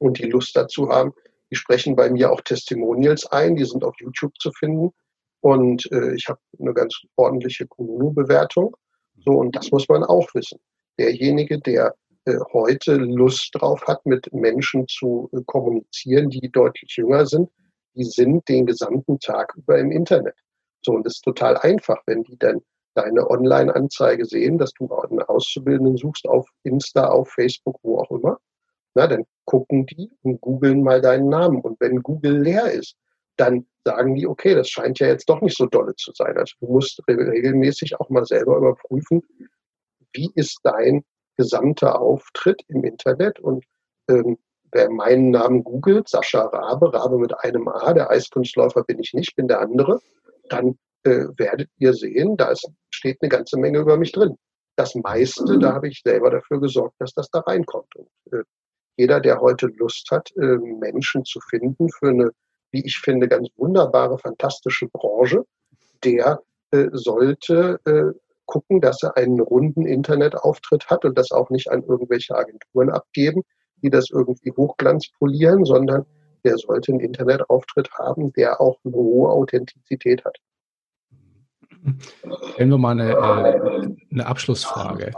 [0.00, 1.12] und die Lust dazu haben,
[1.50, 4.90] die sprechen bei mir auch Testimonials ein, die sind auf YouTube zu finden.
[5.40, 8.76] Und äh, ich habe eine ganz ordentliche Kununu-Bewertung.
[9.24, 10.58] So, und das muss man auch wissen.
[10.98, 11.94] Derjenige, der
[12.24, 17.50] äh, heute Lust drauf hat, mit Menschen zu äh, kommunizieren, die deutlich jünger sind,
[17.94, 20.36] die sind den gesamten Tag über im Internet.
[20.82, 22.60] So, und das ist total einfach, wenn die dann
[22.94, 28.38] deine Online-Anzeige sehen, dass du einen Auszubildenden suchst auf Insta, auf Facebook, wo auch immer
[28.94, 31.60] na, dann gucken die und googeln mal deinen Namen.
[31.60, 32.96] Und wenn Google leer ist,
[33.36, 36.36] dann sagen die, okay, das scheint ja jetzt doch nicht so dolle zu sein.
[36.36, 39.22] Also du musst regelmäßig auch mal selber überprüfen,
[40.12, 41.04] wie ist dein
[41.36, 43.64] gesamter Auftritt im Internet und
[44.08, 44.38] ähm,
[44.72, 49.36] wer meinen Namen googelt, Sascha Rabe, Rabe mit einem A, der Eiskunstläufer bin ich nicht,
[49.36, 50.00] bin der andere,
[50.48, 54.36] dann äh, werdet ihr sehen, da ist, steht eine ganze Menge über mich drin.
[54.76, 57.94] Das meiste, da habe ich selber dafür gesorgt, dass das da reinkommt.
[57.96, 58.42] Und äh,
[58.96, 62.30] jeder, der heute Lust hat, ähm, Menschen zu finden für eine,
[62.70, 65.44] wie ich finde, ganz wunderbare, fantastische Branche,
[66.04, 71.70] der äh, sollte äh, gucken, dass er einen runden Internetauftritt hat und das auch nicht
[71.70, 73.42] an irgendwelche Agenturen abgeben,
[73.82, 76.04] die das irgendwie Hochglanz polieren, sondern
[76.44, 80.36] der sollte einen Internetauftritt haben, der auch eine hohe Authentizität hat.
[82.52, 85.12] Stellen wir mal eine, äh, eine Abschlussfrage.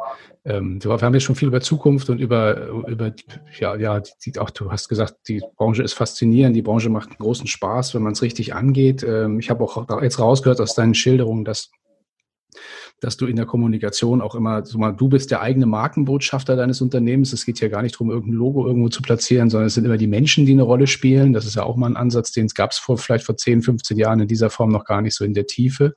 [0.44, 3.12] Ähm, wir haben jetzt schon viel über Zukunft und über, über
[3.58, 7.46] ja, ja, die, auch du hast gesagt, die Branche ist faszinierend, die Branche macht großen
[7.46, 9.02] Spaß, wenn man es richtig angeht.
[9.02, 11.70] Ähm, ich habe auch jetzt rausgehört aus deinen Schilderungen, dass
[13.02, 17.32] dass du in der Kommunikation auch immer, du bist der eigene Markenbotschafter deines Unternehmens.
[17.32, 19.96] Es geht ja gar nicht darum, irgendein Logo irgendwo zu platzieren, sondern es sind immer
[19.96, 21.32] die Menschen, die eine Rolle spielen.
[21.32, 23.62] Das ist ja auch mal ein Ansatz, den es gab es vor vielleicht vor 10,
[23.62, 25.94] 15 Jahren in dieser Form noch gar nicht so in der Tiefe.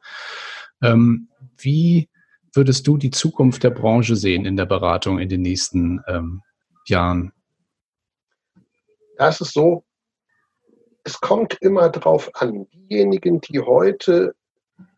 [0.82, 2.10] Ähm, wie
[2.54, 6.42] würdest du die Zukunft der Branche sehen in der Beratung in den nächsten ähm,
[6.88, 7.34] Jahren?
[9.18, 9.84] Das ist so,
[11.04, 12.66] es kommt immer drauf an.
[12.74, 14.34] Diejenigen, die heute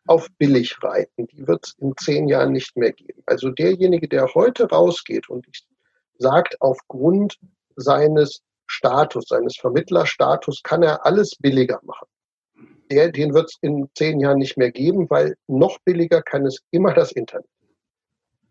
[0.07, 3.21] auf billig reiten, die wird es in zehn Jahren nicht mehr geben.
[3.25, 5.47] Also derjenige, der heute rausgeht und
[6.17, 7.37] sagt, aufgrund
[7.75, 12.07] seines Status, seines Vermittlerstatus, kann er alles billiger machen
[12.91, 16.59] der, den wird es in zehn Jahren nicht mehr geben, weil noch billiger kann es
[16.71, 17.47] immer das Internet.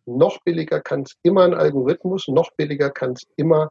[0.08, 3.70] noch billiger kann es immer ein Algorithmus, noch billiger kann es immer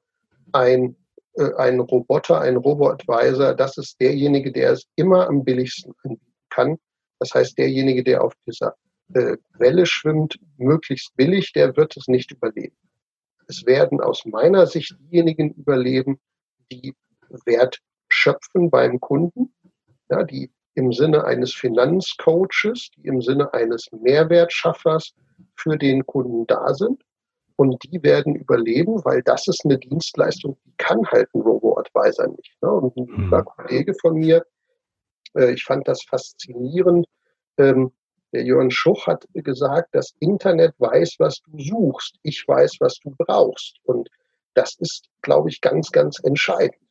[0.51, 0.97] ein,
[1.35, 3.53] äh, ein Roboter, ein Robo-Advisor.
[3.53, 6.77] Das ist derjenige, der es immer am billigsten anbieten kann.
[7.25, 8.75] Das heißt, derjenige, der auf dieser
[9.15, 12.75] äh, Welle schwimmt, möglichst billig, der wird es nicht überleben.
[13.47, 16.19] Es werden aus meiner Sicht diejenigen überleben,
[16.71, 16.93] die
[17.45, 19.51] Wert schöpfen beim Kunden,
[20.11, 25.15] ja, die im Sinne eines Finanzcoaches, die im Sinne eines Mehrwertschaffers
[25.55, 27.01] für den Kunden da sind.
[27.55, 32.55] Und die werden überleben, weil das ist eine Dienstleistung, die kann halt ein Robo-Advisor nicht.
[32.61, 32.69] Ne?
[32.69, 33.45] Und ein lieber mhm.
[33.45, 34.45] Kollege von mir,
[35.35, 37.07] äh, ich fand das faszinierend,
[37.57, 37.91] ähm,
[38.33, 42.17] der Jörn Schuch hat gesagt, das Internet weiß, was du suchst.
[42.21, 43.77] Ich weiß, was du brauchst.
[43.83, 44.09] Und
[44.55, 46.81] das ist, glaube ich, ganz, ganz entscheidend.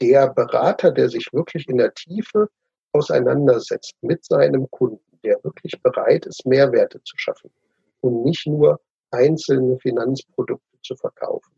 [0.00, 2.48] Der Berater, der sich wirklich in der Tiefe
[2.92, 7.50] auseinandersetzt mit seinem Kunden, der wirklich bereit ist, Mehrwerte zu schaffen
[8.00, 11.52] und nicht nur einzelne Finanzprodukte zu verkaufen.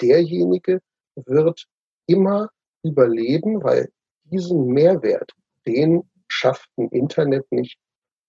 [0.00, 0.80] Derjenige
[1.14, 1.66] wird
[2.06, 2.50] immer
[2.82, 3.90] überleben, weil
[4.24, 5.32] diesen Mehrwert,
[5.66, 7.78] den schafft ein Internet nicht.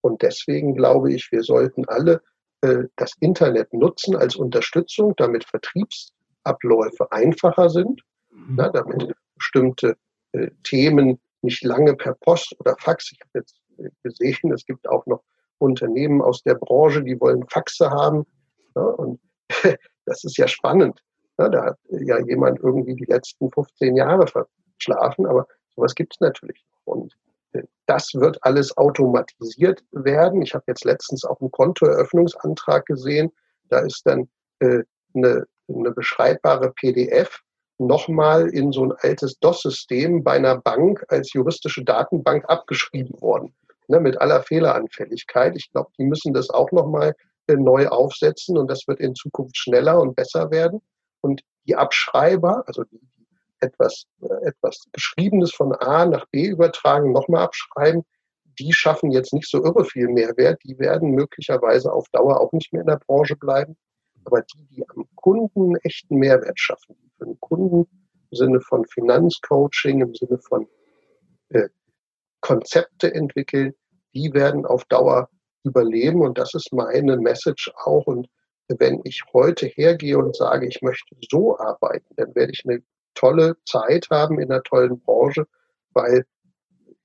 [0.01, 2.21] Und deswegen glaube ich, wir sollten alle
[2.61, 8.55] äh, das Internet nutzen als Unterstützung, damit Vertriebsabläufe einfacher sind, mhm.
[8.57, 9.97] na, damit bestimmte
[10.31, 13.11] äh, Themen nicht lange per Post oder Fax.
[13.11, 15.23] Ich habe jetzt äh, gesehen, es gibt auch noch
[15.59, 18.25] Unternehmen aus der Branche, die wollen Faxe haben.
[18.75, 19.19] Ja, und
[20.05, 21.01] das ist ja spannend.
[21.37, 26.19] Ja, da hat ja jemand irgendwie die letzten 15 Jahre verschlafen, aber sowas gibt es
[26.19, 26.65] natürlich.
[26.85, 27.15] Und
[27.85, 30.41] das wird alles automatisiert werden.
[30.41, 33.31] Ich habe jetzt letztens auch einen Kontoeröffnungsantrag gesehen.
[33.69, 34.29] Da ist dann
[34.59, 34.83] äh,
[35.13, 37.41] eine, eine beschreibbare PDF
[37.77, 43.53] nochmal in so ein altes DOS-System bei einer Bank als juristische Datenbank abgeschrieben worden,
[43.87, 45.55] ne, mit aller Fehleranfälligkeit.
[45.55, 47.15] Ich glaube, die müssen das auch nochmal
[47.47, 50.81] äh, neu aufsetzen und das wird in Zukunft schneller und besser werden.
[51.21, 52.99] Und die Abschreiber, also die,
[53.59, 58.03] etwas, äh, etwas Geschriebenes von A nach B übertragen, nochmal abschreiben,
[58.59, 60.61] die schaffen jetzt nicht so irre viel Mehrwert.
[60.63, 63.77] Die werden möglicherweise auf Dauer auch nicht mehr in der Branche bleiben.
[64.25, 67.87] Aber die, die am Kunden echten Mehrwert schaffen, die für den Kunden
[68.29, 70.67] im Sinne von Finanzcoaching, im Sinne von
[71.49, 71.69] äh,
[72.41, 73.73] Konzepte entwickeln,
[74.13, 75.29] die werden auf Dauer
[75.63, 76.21] überleben.
[76.21, 78.07] Und das ist meine Message auch.
[78.07, 78.27] Und
[78.67, 82.81] wenn ich heute hergehe und sage, ich möchte so arbeiten, dann werde ich eine
[83.17, 85.47] tolle Zeit haben in einer tollen Branche,
[85.93, 86.25] weil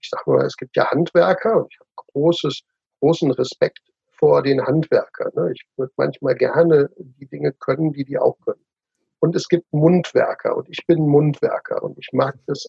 [0.00, 2.62] ich sage mal, es gibt ja Handwerker und ich habe großes,
[3.00, 5.32] großen Respekt vor den Handwerkern.
[5.34, 5.52] Ne?
[5.52, 8.64] Ich würde manchmal gerne die Dinge können, die die auch können.
[9.20, 12.66] Und es gibt Mundwerker und ich bin Mundwerker und ich mag das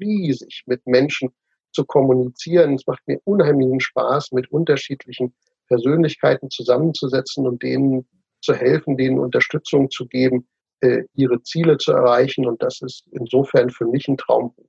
[0.00, 1.30] riesig, mit Menschen
[1.72, 2.74] zu kommunizieren.
[2.74, 5.34] Es macht mir unheimlichen Spaß, mit unterschiedlichen
[5.68, 8.08] Persönlichkeiten zusammenzusetzen und denen
[8.40, 10.48] zu helfen, denen Unterstützung zu geben,
[10.82, 12.46] äh, ihre Ziele zu erreichen.
[12.46, 14.66] Und das ist insofern für mich ein Traumberuf.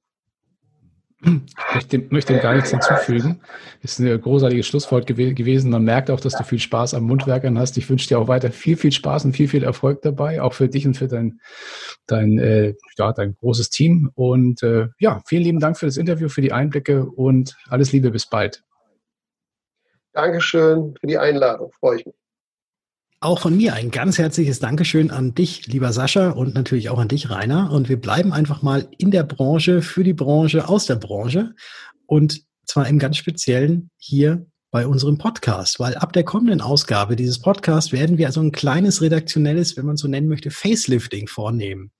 [1.26, 3.40] Ich möchte, möchte gar nichts hinzufügen.
[3.82, 5.72] Ist ein großartiges Schlusswort gew gewesen.
[5.72, 7.78] Man merkt auch, dass du viel Spaß am Mundwerkern hast.
[7.78, 10.68] Ich wünsche dir auch weiter viel, viel Spaß und viel, viel Erfolg dabei, auch für
[10.68, 11.40] dich und für dein,
[12.08, 14.12] dein, äh, ja, dein großes Team.
[14.16, 18.12] Und äh, ja, vielen lieben Dank für das Interview, für die Einblicke und alles Liebe,
[18.12, 18.62] bis bald.
[20.12, 22.23] Dankeschön für die Einladung, freue ich mich.
[23.24, 27.08] Auch von mir ein ganz herzliches Dankeschön an dich, lieber Sascha, und natürlich auch an
[27.08, 27.72] dich, Rainer.
[27.72, 31.56] Und wir bleiben einfach mal in der Branche, für die Branche, aus der Branche.
[32.06, 37.40] Und zwar im ganz Speziellen hier bei unserem Podcast, weil ab der kommenden Ausgabe dieses
[37.40, 41.92] Podcasts werden wir also ein kleines redaktionelles, wenn man so nennen möchte, Facelifting vornehmen.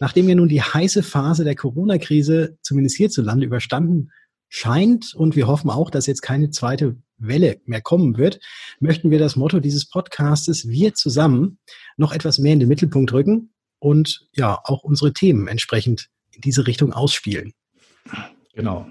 [0.00, 4.10] Nachdem ja nun die heiße Phase der Corona-Krise zumindest hierzulande überstanden
[4.50, 8.40] scheint und wir hoffen auch, dass jetzt keine zweite Welle mehr kommen wird,
[8.80, 11.58] möchten wir das Motto dieses Podcastes Wir zusammen
[11.96, 16.66] noch etwas mehr in den Mittelpunkt rücken und ja auch unsere Themen entsprechend in diese
[16.66, 17.52] Richtung ausspielen.
[18.54, 18.86] Genau.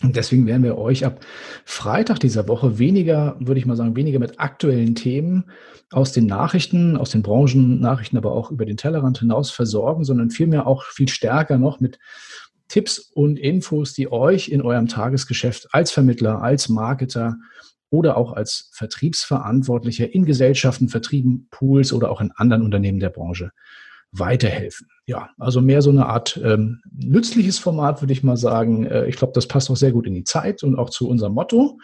[0.00, 1.24] Und deswegen werden wir euch ab
[1.64, 5.50] Freitag dieser Woche weniger, würde ich mal sagen, weniger mit aktuellen Themen
[5.90, 10.68] aus den Nachrichten, aus den Branchennachrichten, aber auch über den Tellerrand hinaus versorgen, sondern vielmehr
[10.68, 11.98] auch viel stärker noch mit
[12.68, 17.36] Tipps und Infos, die euch in eurem Tagesgeschäft als Vermittler, als Marketer
[17.90, 23.50] oder auch als Vertriebsverantwortlicher in Gesellschaften, Vertrieben, Pools oder auch in anderen Unternehmen der Branche
[24.12, 24.88] weiterhelfen.
[25.06, 28.86] Ja, also mehr so eine Art ähm, nützliches Format, würde ich mal sagen.
[28.86, 31.34] Äh, ich glaube, das passt auch sehr gut in die Zeit und auch zu unserem
[31.34, 31.78] Motto.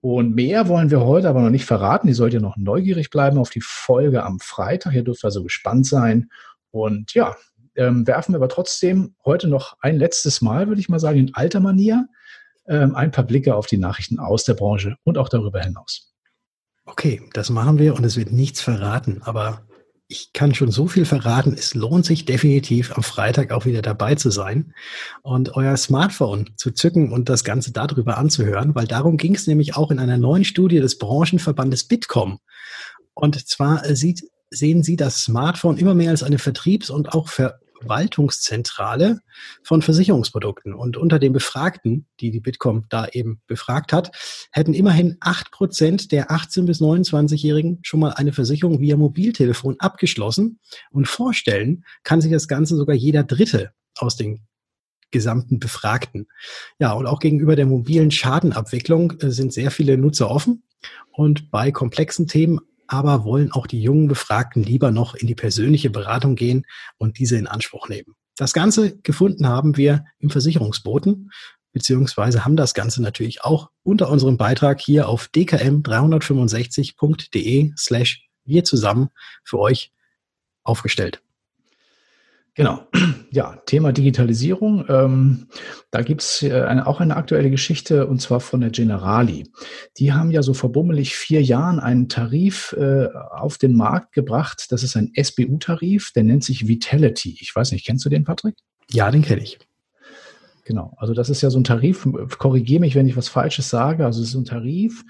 [0.00, 2.08] Und mehr wollen wir heute aber noch nicht verraten.
[2.08, 4.94] Ihr sollt ja noch neugierig bleiben auf die Folge am Freitag.
[4.94, 6.28] Ihr dürft also gespannt sein.
[6.70, 7.34] Und ja,
[7.76, 11.34] ähm, werfen wir aber trotzdem heute noch ein letztes Mal, würde ich mal sagen, in
[11.34, 12.08] alter Manier
[12.68, 16.12] ähm, ein paar Blicke auf die Nachrichten aus der Branche und auch darüber hinaus.
[16.84, 19.66] Okay, das machen wir und es wird nichts verraten, aber
[20.08, 21.52] ich kann schon so viel verraten.
[21.52, 24.72] Es lohnt sich definitiv am Freitag auch wieder dabei zu sein
[25.22, 29.76] und euer Smartphone zu zücken und das Ganze darüber anzuhören, weil darum ging es nämlich
[29.76, 32.38] auch in einer neuen Studie des Branchenverbandes Bitkom.
[33.14, 37.58] Und zwar sieht, sehen Sie das Smartphone immer mehr als eine Vertriebs- und auch Ver
[37.80, 39.20] Verwaltungszentrale
[39.62, 40.74] von Versicherungsprodukten.
[40.74, 44.10] Und unter den Befragten, die die Bitkom da eben befragt hat,
[44.52, 50.60] hätten immerhin acht Prozent der 18- bis 29-Jährigen schon mal eine Versicherung via Mobiltelefon abgeschlossen.
[50.90, 54.46] Und vorstellen kann sich das Ganze sogar jeder Dritte aus den
[55.10, 56.26] gesamten Befragten.
[56.78, 60.64] Ja, und auch gegenüber der mobilen Schadenabwicklung äh, sind sehr viele Nutzer offen.
[61.12, 65.90] Und bei komplexen Themen aber wollen auch die jungen Befragten lieber noch in die persönliche
[65.90, 66.64] Beratung gehen
[66.98, 68.14] und diese in Anspruch nehmen.
[68.36, 71.30] Das Ganze gefunden haben wir im Versicherungsboten,
[71.72, 79.08] beziehungsweise haben das Ganze natürlich auch unter unserem Beitrag hier auf dkm365.de slash wir zusammen
[79.44, 79.92] für euch
[80.64, 81.22] aufgestellt.
[82.56, 82.80] Genau.
[83.32, 84.86] Ja, Thema Digitalisierung.
[84.88, 85.48] Ähm,
[85.90, 89.50] da gibt's äh, eine, auch eine aktuelle Geschichte und zwar von der Generali.
[89.98, 94.68] Die haben ja so verbummelig vier Jahren einen Tarif äh, auf den Markt gebracht.
[94.70, 97.36] Das ist ein SBU-Tarif, der nennt sich Vitality.
[97.38, 98.54] Ich weiß nicht, kennst du den, Patrick?
[98.90, 99.58] Ja, den kenne ich.
[100.64, 100.94] Genau.
[100.96, 104.06] Also das ist ja so ein Tarif, korrigiere mich, wenn ich was Falsches sage.
[104.06, 105.04] Also es ist ein Tarif,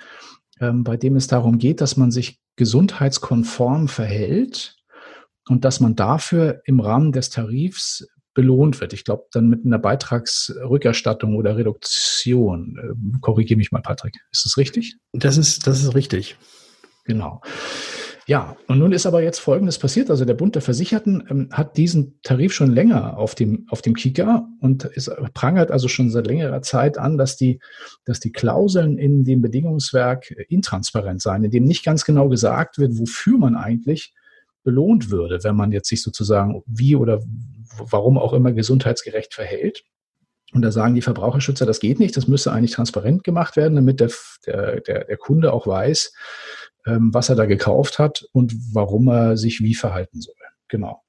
[0.59, 4.77] ähm, bei dem es darum geht, dass man sich gesundheitskonform verhält
[5.49, 8.93] und dass man dafür im Rahmen des Tarifs belohnt wird.
[8.93, 12.77] Ich glaube, dann mit einer Beitragsrückerstattung oder Reduktion.
[12.79, 14.15] Äh, Korrigiere mich mal, Patrick.
[14.31, 14.97] Ist das richtig?
[15.13, 16.37] Das ist, das ist richtig.
[17.05, 17.41] Genau.
[18.29, 20.11] Ja, und nun ist aber jetzt Folgendes passiert.
[20.11, 23.95] Also der Bund der Versicherten ähm, hat diesen Tarif schon länger auf dem, auf dem
[23.95, 27.61] Kika und ist, prangert also schon seit längerer Zeit an, dass die,
[28.05, 32.99] dass die Klauseln in dem Bedingungswerk intransparent seien, in dem nicht ganz genau gesagt wird,
[32.99, 34.13] wofür man eigentlich
[34.66, 37.22] belohnt würde, wenn man jetzt sich sozusagen wie oder
[37.79, 39.85] warum auch immer gesundheitsgerecht verhält.
[40.52, 44.00] Und da sagen die Verbraucherschützer, das geht nicht, das müsste eigentlich transparent gemacht werden, damit
[44.00, 44.11] der,
[44.44, 46.12] der, der, der Kunde auch weiß,
[46.87, 50.35] ähm, was er da gekauft hat und warum er sich wie verhalten soll.
[50.68, 51.02] Genau.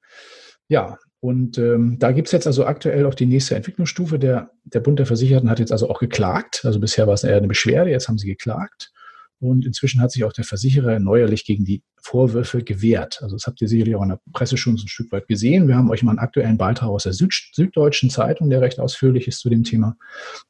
[0.68, 4.20] Ja, und ähm, da gibt's jetzt also aktuell auch die nächste Entwicklungsstufe.
[4.20, 6.62] Der, der Bund der Versicherten hat jetzt also auch geklagt.
[6.64, 8.92] Also bisher war es eher eine Beschwerde, jetzt haben sie geklagt.
[9.40, 13.20] Und inzwischen hat sich auch der Versicherer neuerlich gegen die Vorwürfe gewehrt.
[13.22, 15.68] Also das habt ihr sicherlich auch in der Presse schon so ein Stück weit gesehen.
[15.68, 19.28] Wir haben euch mal einen aktuellen Beitrag aus der Süd Süddeutschen Zeitung, der recht ausführlich
[19.28, 19.96] ist zu dem Thema,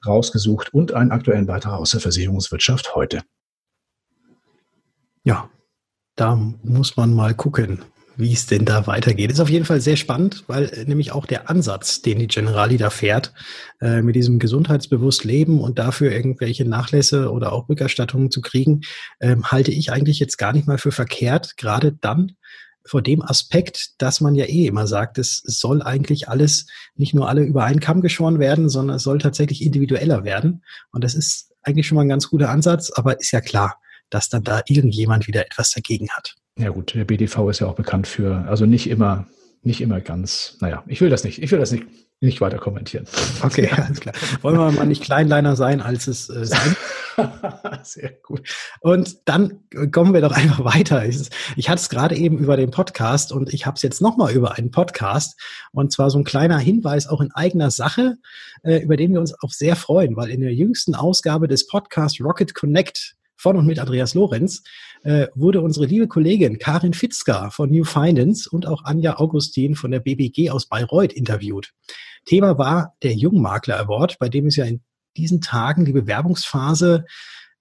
[0.06, 3.22] rausgesucht und einen aktuellen Beitrag aus der Versicherungswirtschaft heute.
[5.24, 5.50] Ja,
[6.16, 7.82] da muss man mal gucken,
[8.18, 9.30] wie es denn da weitergeht.
[9.30, 12.76] Ist auf jeden Fall sehr spannend, weil äh, nämlich auch der Ansatz, den die Generali
[12.76, 13.32] da fährt,
[13.80, 18.82] äh, mit diesem gesundheitsbewusst Leben und dafür irgendwelche Nachlässe oder auch Rückerstattungen zu kriegen,
[19.20, 22.32] ähm, halte ich eigentlich jetzt gar nicht mal für verkehrt, gerade dann,
[22.84, 27.28] vor dem Aspekt, dass man ja eh immer sagt, es soll eigentlich alles, nicht nur
[27.28, 30.64] alle über einen Kamm geschoren werden, sondern es soll tatsächlich individueller werden.
[30.90, 33.78] Und das ist eigentlich schon mal ein ganz guter Ansatz, aber ist ja klar,
[34.08, 36.34] dass dann da irgendjemand wieder etwas dagegen hat.
[36.58, 39.26] Ja gut, der BDV ist ja auch bekannt für, also nicht immer,
[39.62, 41.86] nicht immer ganz, naja, ich will das nicht, ich will das nicht,
[42.20, 43.06] nicht weiter kommentieren.
[43.40, 44.14] Okay, alles klar.
[44.42, 46.76] Wollen wir mal nicht Kleinliner sein, als es äh, sein.
[47.84, 48.42] Sehr gut.
[48.80, 49.60] Und dann
[49.92, 51.06] kommen wir doch einfach weiter.
[51.06, 54.32] Ich, ich hatte es gerade eben über den Podcast und ich habe es jetzt nochmal
[54.32, 55.40] über einen Podcast.
[55.70, 58.16] Und zwar so ein kleiner Hinweis auch in eigener Sache,
[58.64, 62.20] äh, über den wir uns auch sehr freuen, weil in der jüngsten Ausgabe des Podcasts
[62.20, 64.62] Rocket Connect von und mit Andreas Lorenz
[65.04, 69.90] äh, wurde unsere liebe Kollegin Karin Fitzka von New Finance und auch Anja Augustin von
[69.90, 71.72] der BBG aus Bayreuth interviewt.
[72.26, 74.82] Thema war der Jungmakler Award, bei dem es ja in
[75.16, 77.04] diesen Tagen die Bewerbungsphase,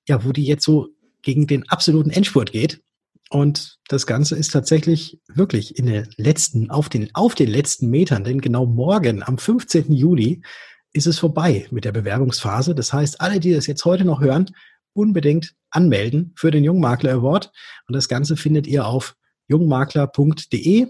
[0.08, 0.90] ja, wo die jetzt so
[1.22, 2.82] gegen den absoluten Endspurt geht.
[3.30, 8.24] Und das Ganze ist tatsächlich wirklich in den letzten, auf den, auf den letzten Metern,
[8.24, 9.92] denn genau morgen, am 15.
[9.92, 10.42] Juli,
[10.94, 12.74] ist es vorbei mit der Bewerbungsphase.
[12.74, 14.50] Das heißt, alle, die das jetzt heute noch hören,
[14.98, 17.52] unbedingt anmelden für den Jungmakler Award.
[17.88, 19.16] Und das Ganze findet ihr auf
[19.48, 20.88] jungmakler.de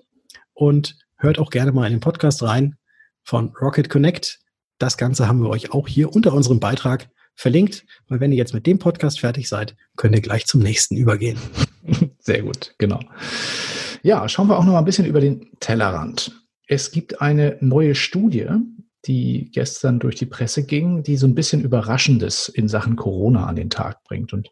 [0.53, 2.75] und hört auch gerne mal in den Podcast rein
[3.23, 4.39] von Rocket Connect.
[4.79, 8.53] Das Ganze haben wir euch auch hier unter unserem Beitrag verlinkt, weil wenn ihr jetzt
[8.53, 11.37] mit dem Podcast fertig seid, könnt ihr gleich zum nächsten übergehen.
[12.19, 12.99] Sehr gut, genau.
[14.01, 16.31] Ja, schauen wir auch noch mal ein bisschen über den Tellerrand.
[16.67, 18.47] Es gibt eine neue Studie,
[19.07, 23.55] die gestern durch die Presse ging, die so ein bisschen Überraschendes in Sachen Corona an
[23.55, 24.33] den Tag bringt.
[24.33, 24.49] Und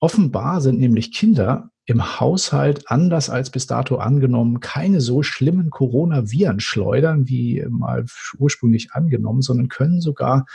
[0.00, 6.60] offenbar sind nämlich Kinder im Haushalt anders als bis dato angenommen keine so schlimmen Coronaviren
[6.60, 8.04] schleudern wie mal
[8.38, 10.46] ursprünglich angenommen, sondern können sogar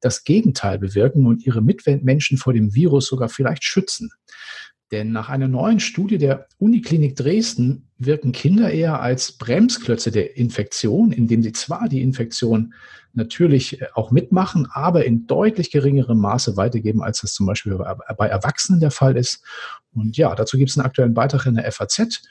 [0.00, 4.10] das Gegenteil bewirken und ihre Mitmenschen vor dem Virus sogar vielleicht schützen.
[4.92, 11.10] Denn nach einer neuen Studie der Uniklinik Dresden wirken Kinder eher als Bremsklötze der Infektion,
[11.10, 12.74] indem sie zwar die Infektion
[13.16, 17.76] natürlich äh, auch mitmachen, aber in deutlich geringerem Maße weitergeben, als das zum Beispiel
[18.16, 19.42] bei Erwachsenen der Fall ist.
[19.94, 22.22] Und ja, dazu gibt es einen aktuellen Beitrag in der FAZ.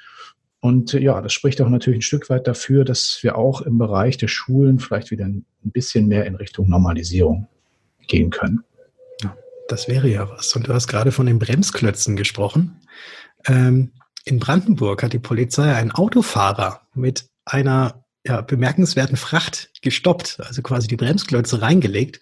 [0.62, 3.78] Und äh, ja, das spricht auch natürlich ein Stück weit dafür, dass wir auch im
[3.78, 7.47] Bereich der Schulen vielleicht wieder ein bisschen mehr in Richtung Normalisierung
[8.08, 8.64] gehen können.
[9.68, 10.55] Das wäre ja was.
[10.55, 12.82] Und du hast gerade von den Bremsklötzen gesprochen.
[13.47, 13.93] Ähm,
[14.24, 20.88] in Brandenburg hat die Polizei einen Autofahrer mit einer ja, bemerkenswerten Fracht gestoppt, also quasi
[20.88, 22.20] die Bremsklötze reingelegt.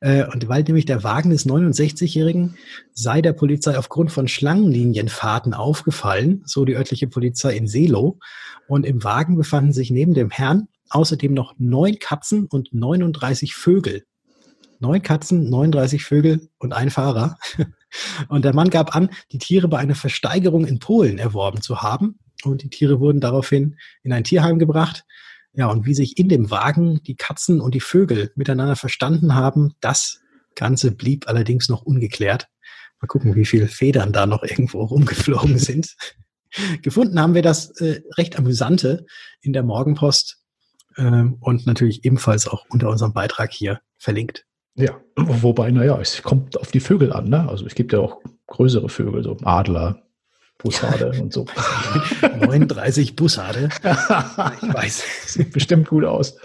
[0.00, 2.56] Äh, und weil nämlich der Wagen des 69-Jährigen
[2.94, 8.18] sei der Polizei aufgrund von Schlangenlinienfahrten aufgefallen, so die örtliche Polizei in Selo.
[8.66, 14.04] Und im Wagen befanden sich neben dem Herrn außerdem noch neun Katzen und 39 Vögel
[14.82, 17.38] neun Katzen, 39 Vögel und ein Fahrer.
[18.28, 22.18] Und der Mann gab an, die Tiere bei einer Versteigerung in Polen erworben zu haben.
[22.42, 25.04] Und die Tiere wurden daraufhin in ein Tierheim gebracht.
[25.52, 29.74] Ja, und wie sich in dem Wagen die Katzen und die Vögel miteinander verstanden haben,
[29.80, 30.20] das
[30.54, 32.48] Ganze blieb allerdings noch ungeklärt.
[33.02, 35.94] Mal gucken, wie viele Federn da noch irgendwo rumgeflogen sind.
[36.80, 39.04] Gefunden haben wir das äh, recht amüsante
[39.42, 40.38] in der Morgenpost
[40.96, 44.46] äh, und natürlich ebenfalls auch unter unserem Beitrag hier verlinkt.
[44.74, 47.28] Ja, wobei, naja, es kommt auf die Vögel an.
[47.28, 47.48] Ne?
[47.48, 50.02] Also es gibt ja auch größere Vögel, so Adler,
[50.58, 51.46] Bussarde und so.
[52.22, 53.68] 39 Bussarde.
[53.82, 55.32] ich weiß.
[55.34, 56.36] Sieht bestimmt gut aus.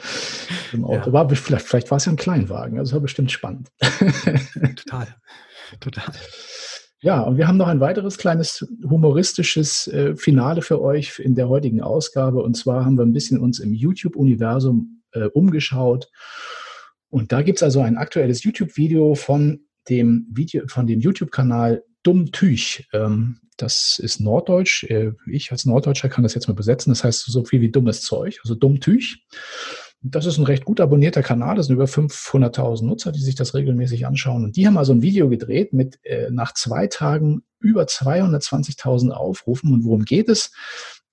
[0.74, 1.12] Ja.
[1.14, 2.80] War, vielleicht, vielleicht war es ja ein Kleinwagen.
[2.80, 3.70] Also war bestimmt spannend.
[4.76, 5.08] Total.
[5.80, 6.14] Total.
[7.00, 11.48] Ja, und wir haben noch ein weiteres kleines humoristisches äh, Finale für euch in der
[11.48, 12.42] heutigen Ausgabe.
[12.42, 16.10] Und zwar haben wir ein bisschen uns im YouTube-Universum äh, umgeschaut
[17.10, 22.88] und da gibt es also ein aktuelles YouTube-Video von dem Video, von dem YouTube-Kanal Dummtüch.
[22.94, 24.84] Ähm, das ist Norddeutsch.
[24.84, 26.92] Äh, ich als Norddeutscher kann das jetzt mal besetzen.
[26.92, 29.26] Das heißt so viel wie dummes Zeug, also Dummtüch.
[30.02, 31.56] Das ist ein recht gut abonnierter Kanal.
[31.56, 34.44] Das sind über 500.000 Nutzer, die sich das regelmäßig anschauen.
[34.44, 39.74] Und die haben also ein Video gedreht mit äh, nach zwei Tagen über 220.000 Aufrufen.
[39.74, 40.52] Und worum geht es?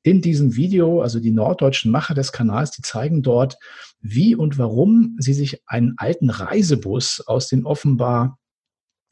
[0.05, 3.57] In diesem Video, also die norddeutschen Macher des Kanals, die zeigen dort,
[4.01, 8.39] wie und warum sie sich einen alten Reisebus aus den offenbar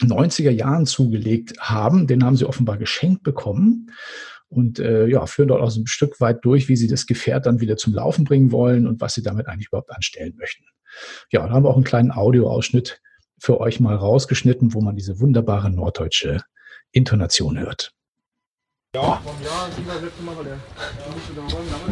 [0.03, 2.07] 90er Jahren zugelegt haben.
[2.07, 3.91] Den haben sie offenbar geschenkt bekommen
[4.49, 7.47] und äh, ja, führen dort auch so ein Stück weit durch, wie sie das Gefährt
[7.47, 10.65] dann wieder zum Laufen bringen wollen und was sie damit eigentlich überhaupt anstellen möchten.
[11.31, 13.01] Ja, da haben wir auch einen kleinen Audioausschnitt
[13.39, 16.43] für euch mal rausgeschnitten, wo man diese wunderbare norddeutsche
[16.93, 17.95] Intonation hört.
[18.95, 19.23] Ja.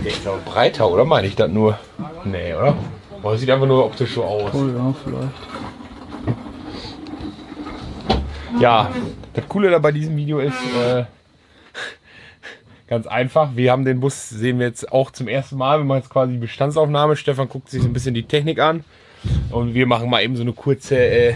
[0.04, 1.78] Der ist aber breiter, oder meine ich das nur?
[2.24, 2.76] Nee, oder?
[3.22, 4.52] Aber sieht einfach nur optisch so aus.
[4.52, 5.32] Oh ja, vielleicht.
[8.60, 8.90] Ja,
[9.32, 11.04] das Coole da bei diesem Video ist, äh,
[12.86, 16.00] ganz einfach, wir haben den Bus, sehen wir jetzt auch zum ersten Mal, wir machen
[16.00, 17.16] jetzt quasi die Bestandsaufnahme.
[17.16, 18.84] Stefan guckt sich so ein bisschen die Technik an
[19.50, 21.34] und wir machen mal eben so eine kurze äh,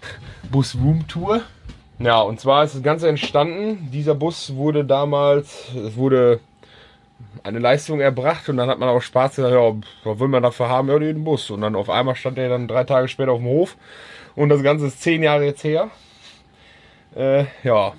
[0.50, 1.42] Bus-Room-Tour.
[2.02, 3.88] Ja, und zwar ist das Ganze entstanden.
[3.92, 6.40] Dieser Bus wurde damals, es wurde
[7.44, 9.72] eine Leistung erbracht und dann hat man auch Spaß gesagt, ja,
[10.02, 10.88] was will man dafür haben?
[10.88, 11.50] Ja, den Bus.
[11.50, 13.76] Und dann auf einmal stand er dann drei Tage später auf dem Hof
[14.34, 15.90] und das Ganze ist zehn Jahre jetzt her.
[17.14, 17.92] Äh, ja,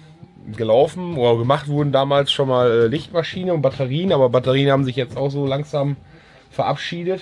[0.51, 4.97] gelaufen oder gemacht wurden damals schon mal äh, Lichtmaschine und Batterien, aber Batterien haben sich
[4.97, 5.95] jetzt auch so langsam
[6.51, 7.21] verabschiedet.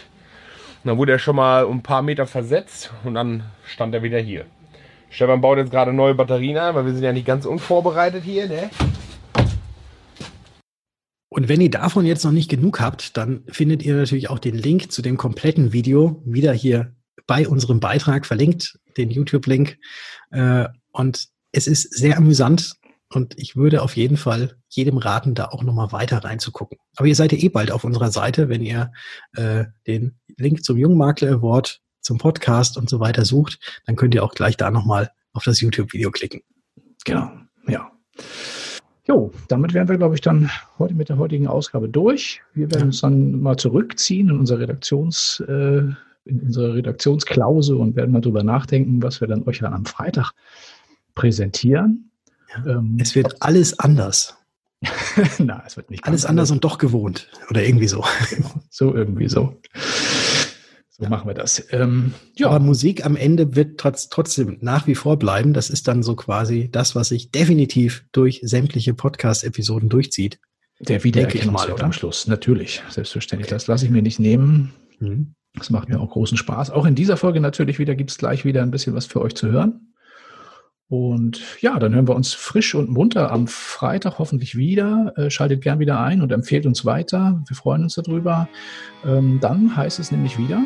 [0.84, 4.18] Und dann wurde er schon mal ein paar Meter versetzt und dann stand er wieder
[4.18, 4.46] hier.
[5.12, 8.48] Stefan baut jetzt gerade neue Batterien ein, weil wir sind ja nicht ganz unvorbereitet hier,
[8.48, 8.70] ne?
[11.30, 14.56] Und wenn ihr davon jetzt noch nicht genug habt, dann findet ihr natürlich auch den
[14.56, 16.96] Link zu dem kompletten Video wieder hier
[17.28, 19.78] bei unserem Beitrag verlinkt, den YouTube-Link.
[20.32, 22.74] Äh, und es ist sehr amüsant
[23.14, 26.78] und ich würde auf jeden Fall jedem raten, da auch nochmal weiter reinzugucken.
[26.96, 28.92] Aber ihr seid ja eh bald auf unserer Seite, wenn ihr
[29.36, 34.24] äh, den Link zum Jungmakler Award zum Podcast und so weiter sucht, dann könnt ihr
[34.24, 36.42] auch gleich da nochmal auf das YouTube-Video klicken.
[37.06, 37.32] Genau,
[37.68, 37.92] ja.
[39.08, 42.42] Jo, damit wären wir, glaube ich, dann heute mit der heutigen Ausgabe durch.
[42.54, 42.86] Wir werden ja.
[42.88, 45.80] uns dann mal zurückziehen in unsere Redaktions, äh,
[46.26, 50.34] in unsere Redaktionsklause und werden mal drüber nachdenken, was wir dann euch dann am Freitag
[51.16, 52.12] präsentieren.
[52.56, 52.78] Ja.
[52.78, 54.38] Ähm, es wird alles anders.
[55.40, 58.04] Na, es wird nicht alles anders, anders und doch gewohnt oder irgendwie so.
[58.70, 59.60] so irgendwie so.
[61.02, 61.66] So machen wir das.
[61.72, 62.48] Ähm, ja.
[62.48, 65.52] Aber Musik am Ende wird trotz, trotzdem nach wie vor bleiben.
[65.52, 70.40] Das ist dann so quasi das, was sich definitiv durch sämtliche Podcast-Episoden durchzieht.
[70.80, 73.48] Der Wiedererkennungswert am Schluss, natürlich, selbstverständlich.
[73.48, 73.56] Okay.
[73.56, 74.74] Das lasse ich mir nicht nehmen.
[75.00, 75.34] Mhm.
[75.56, 75.96] Das macht ja.
[75.96, 76.70] mir auch großen Spaß.
[76.70, 79.34] Auch in dieser Folge natürlich wieder gibt es gleich wieder ein bisschen was für euch
[79.34, 79.94] zu hören.
[80.88, 85.14] Und ja, dann hören wir uns frisch und munter am Freitag hoffentlich wieder.
[85.16, 87.42] Äh, schaltet gern wieder ein und empfehlt uns weiter.
[87.48, 88.50] Wir freuen uns darüber.
[89.06, 90.62] Ähm, dann heißt es nämlich wieder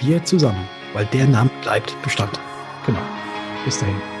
[0.00, 2.38] wir zusammen, weil der Name bleibt Bestand.
[2.86, 3.00] Genau.
[3.64, 4.13] Bis dahin.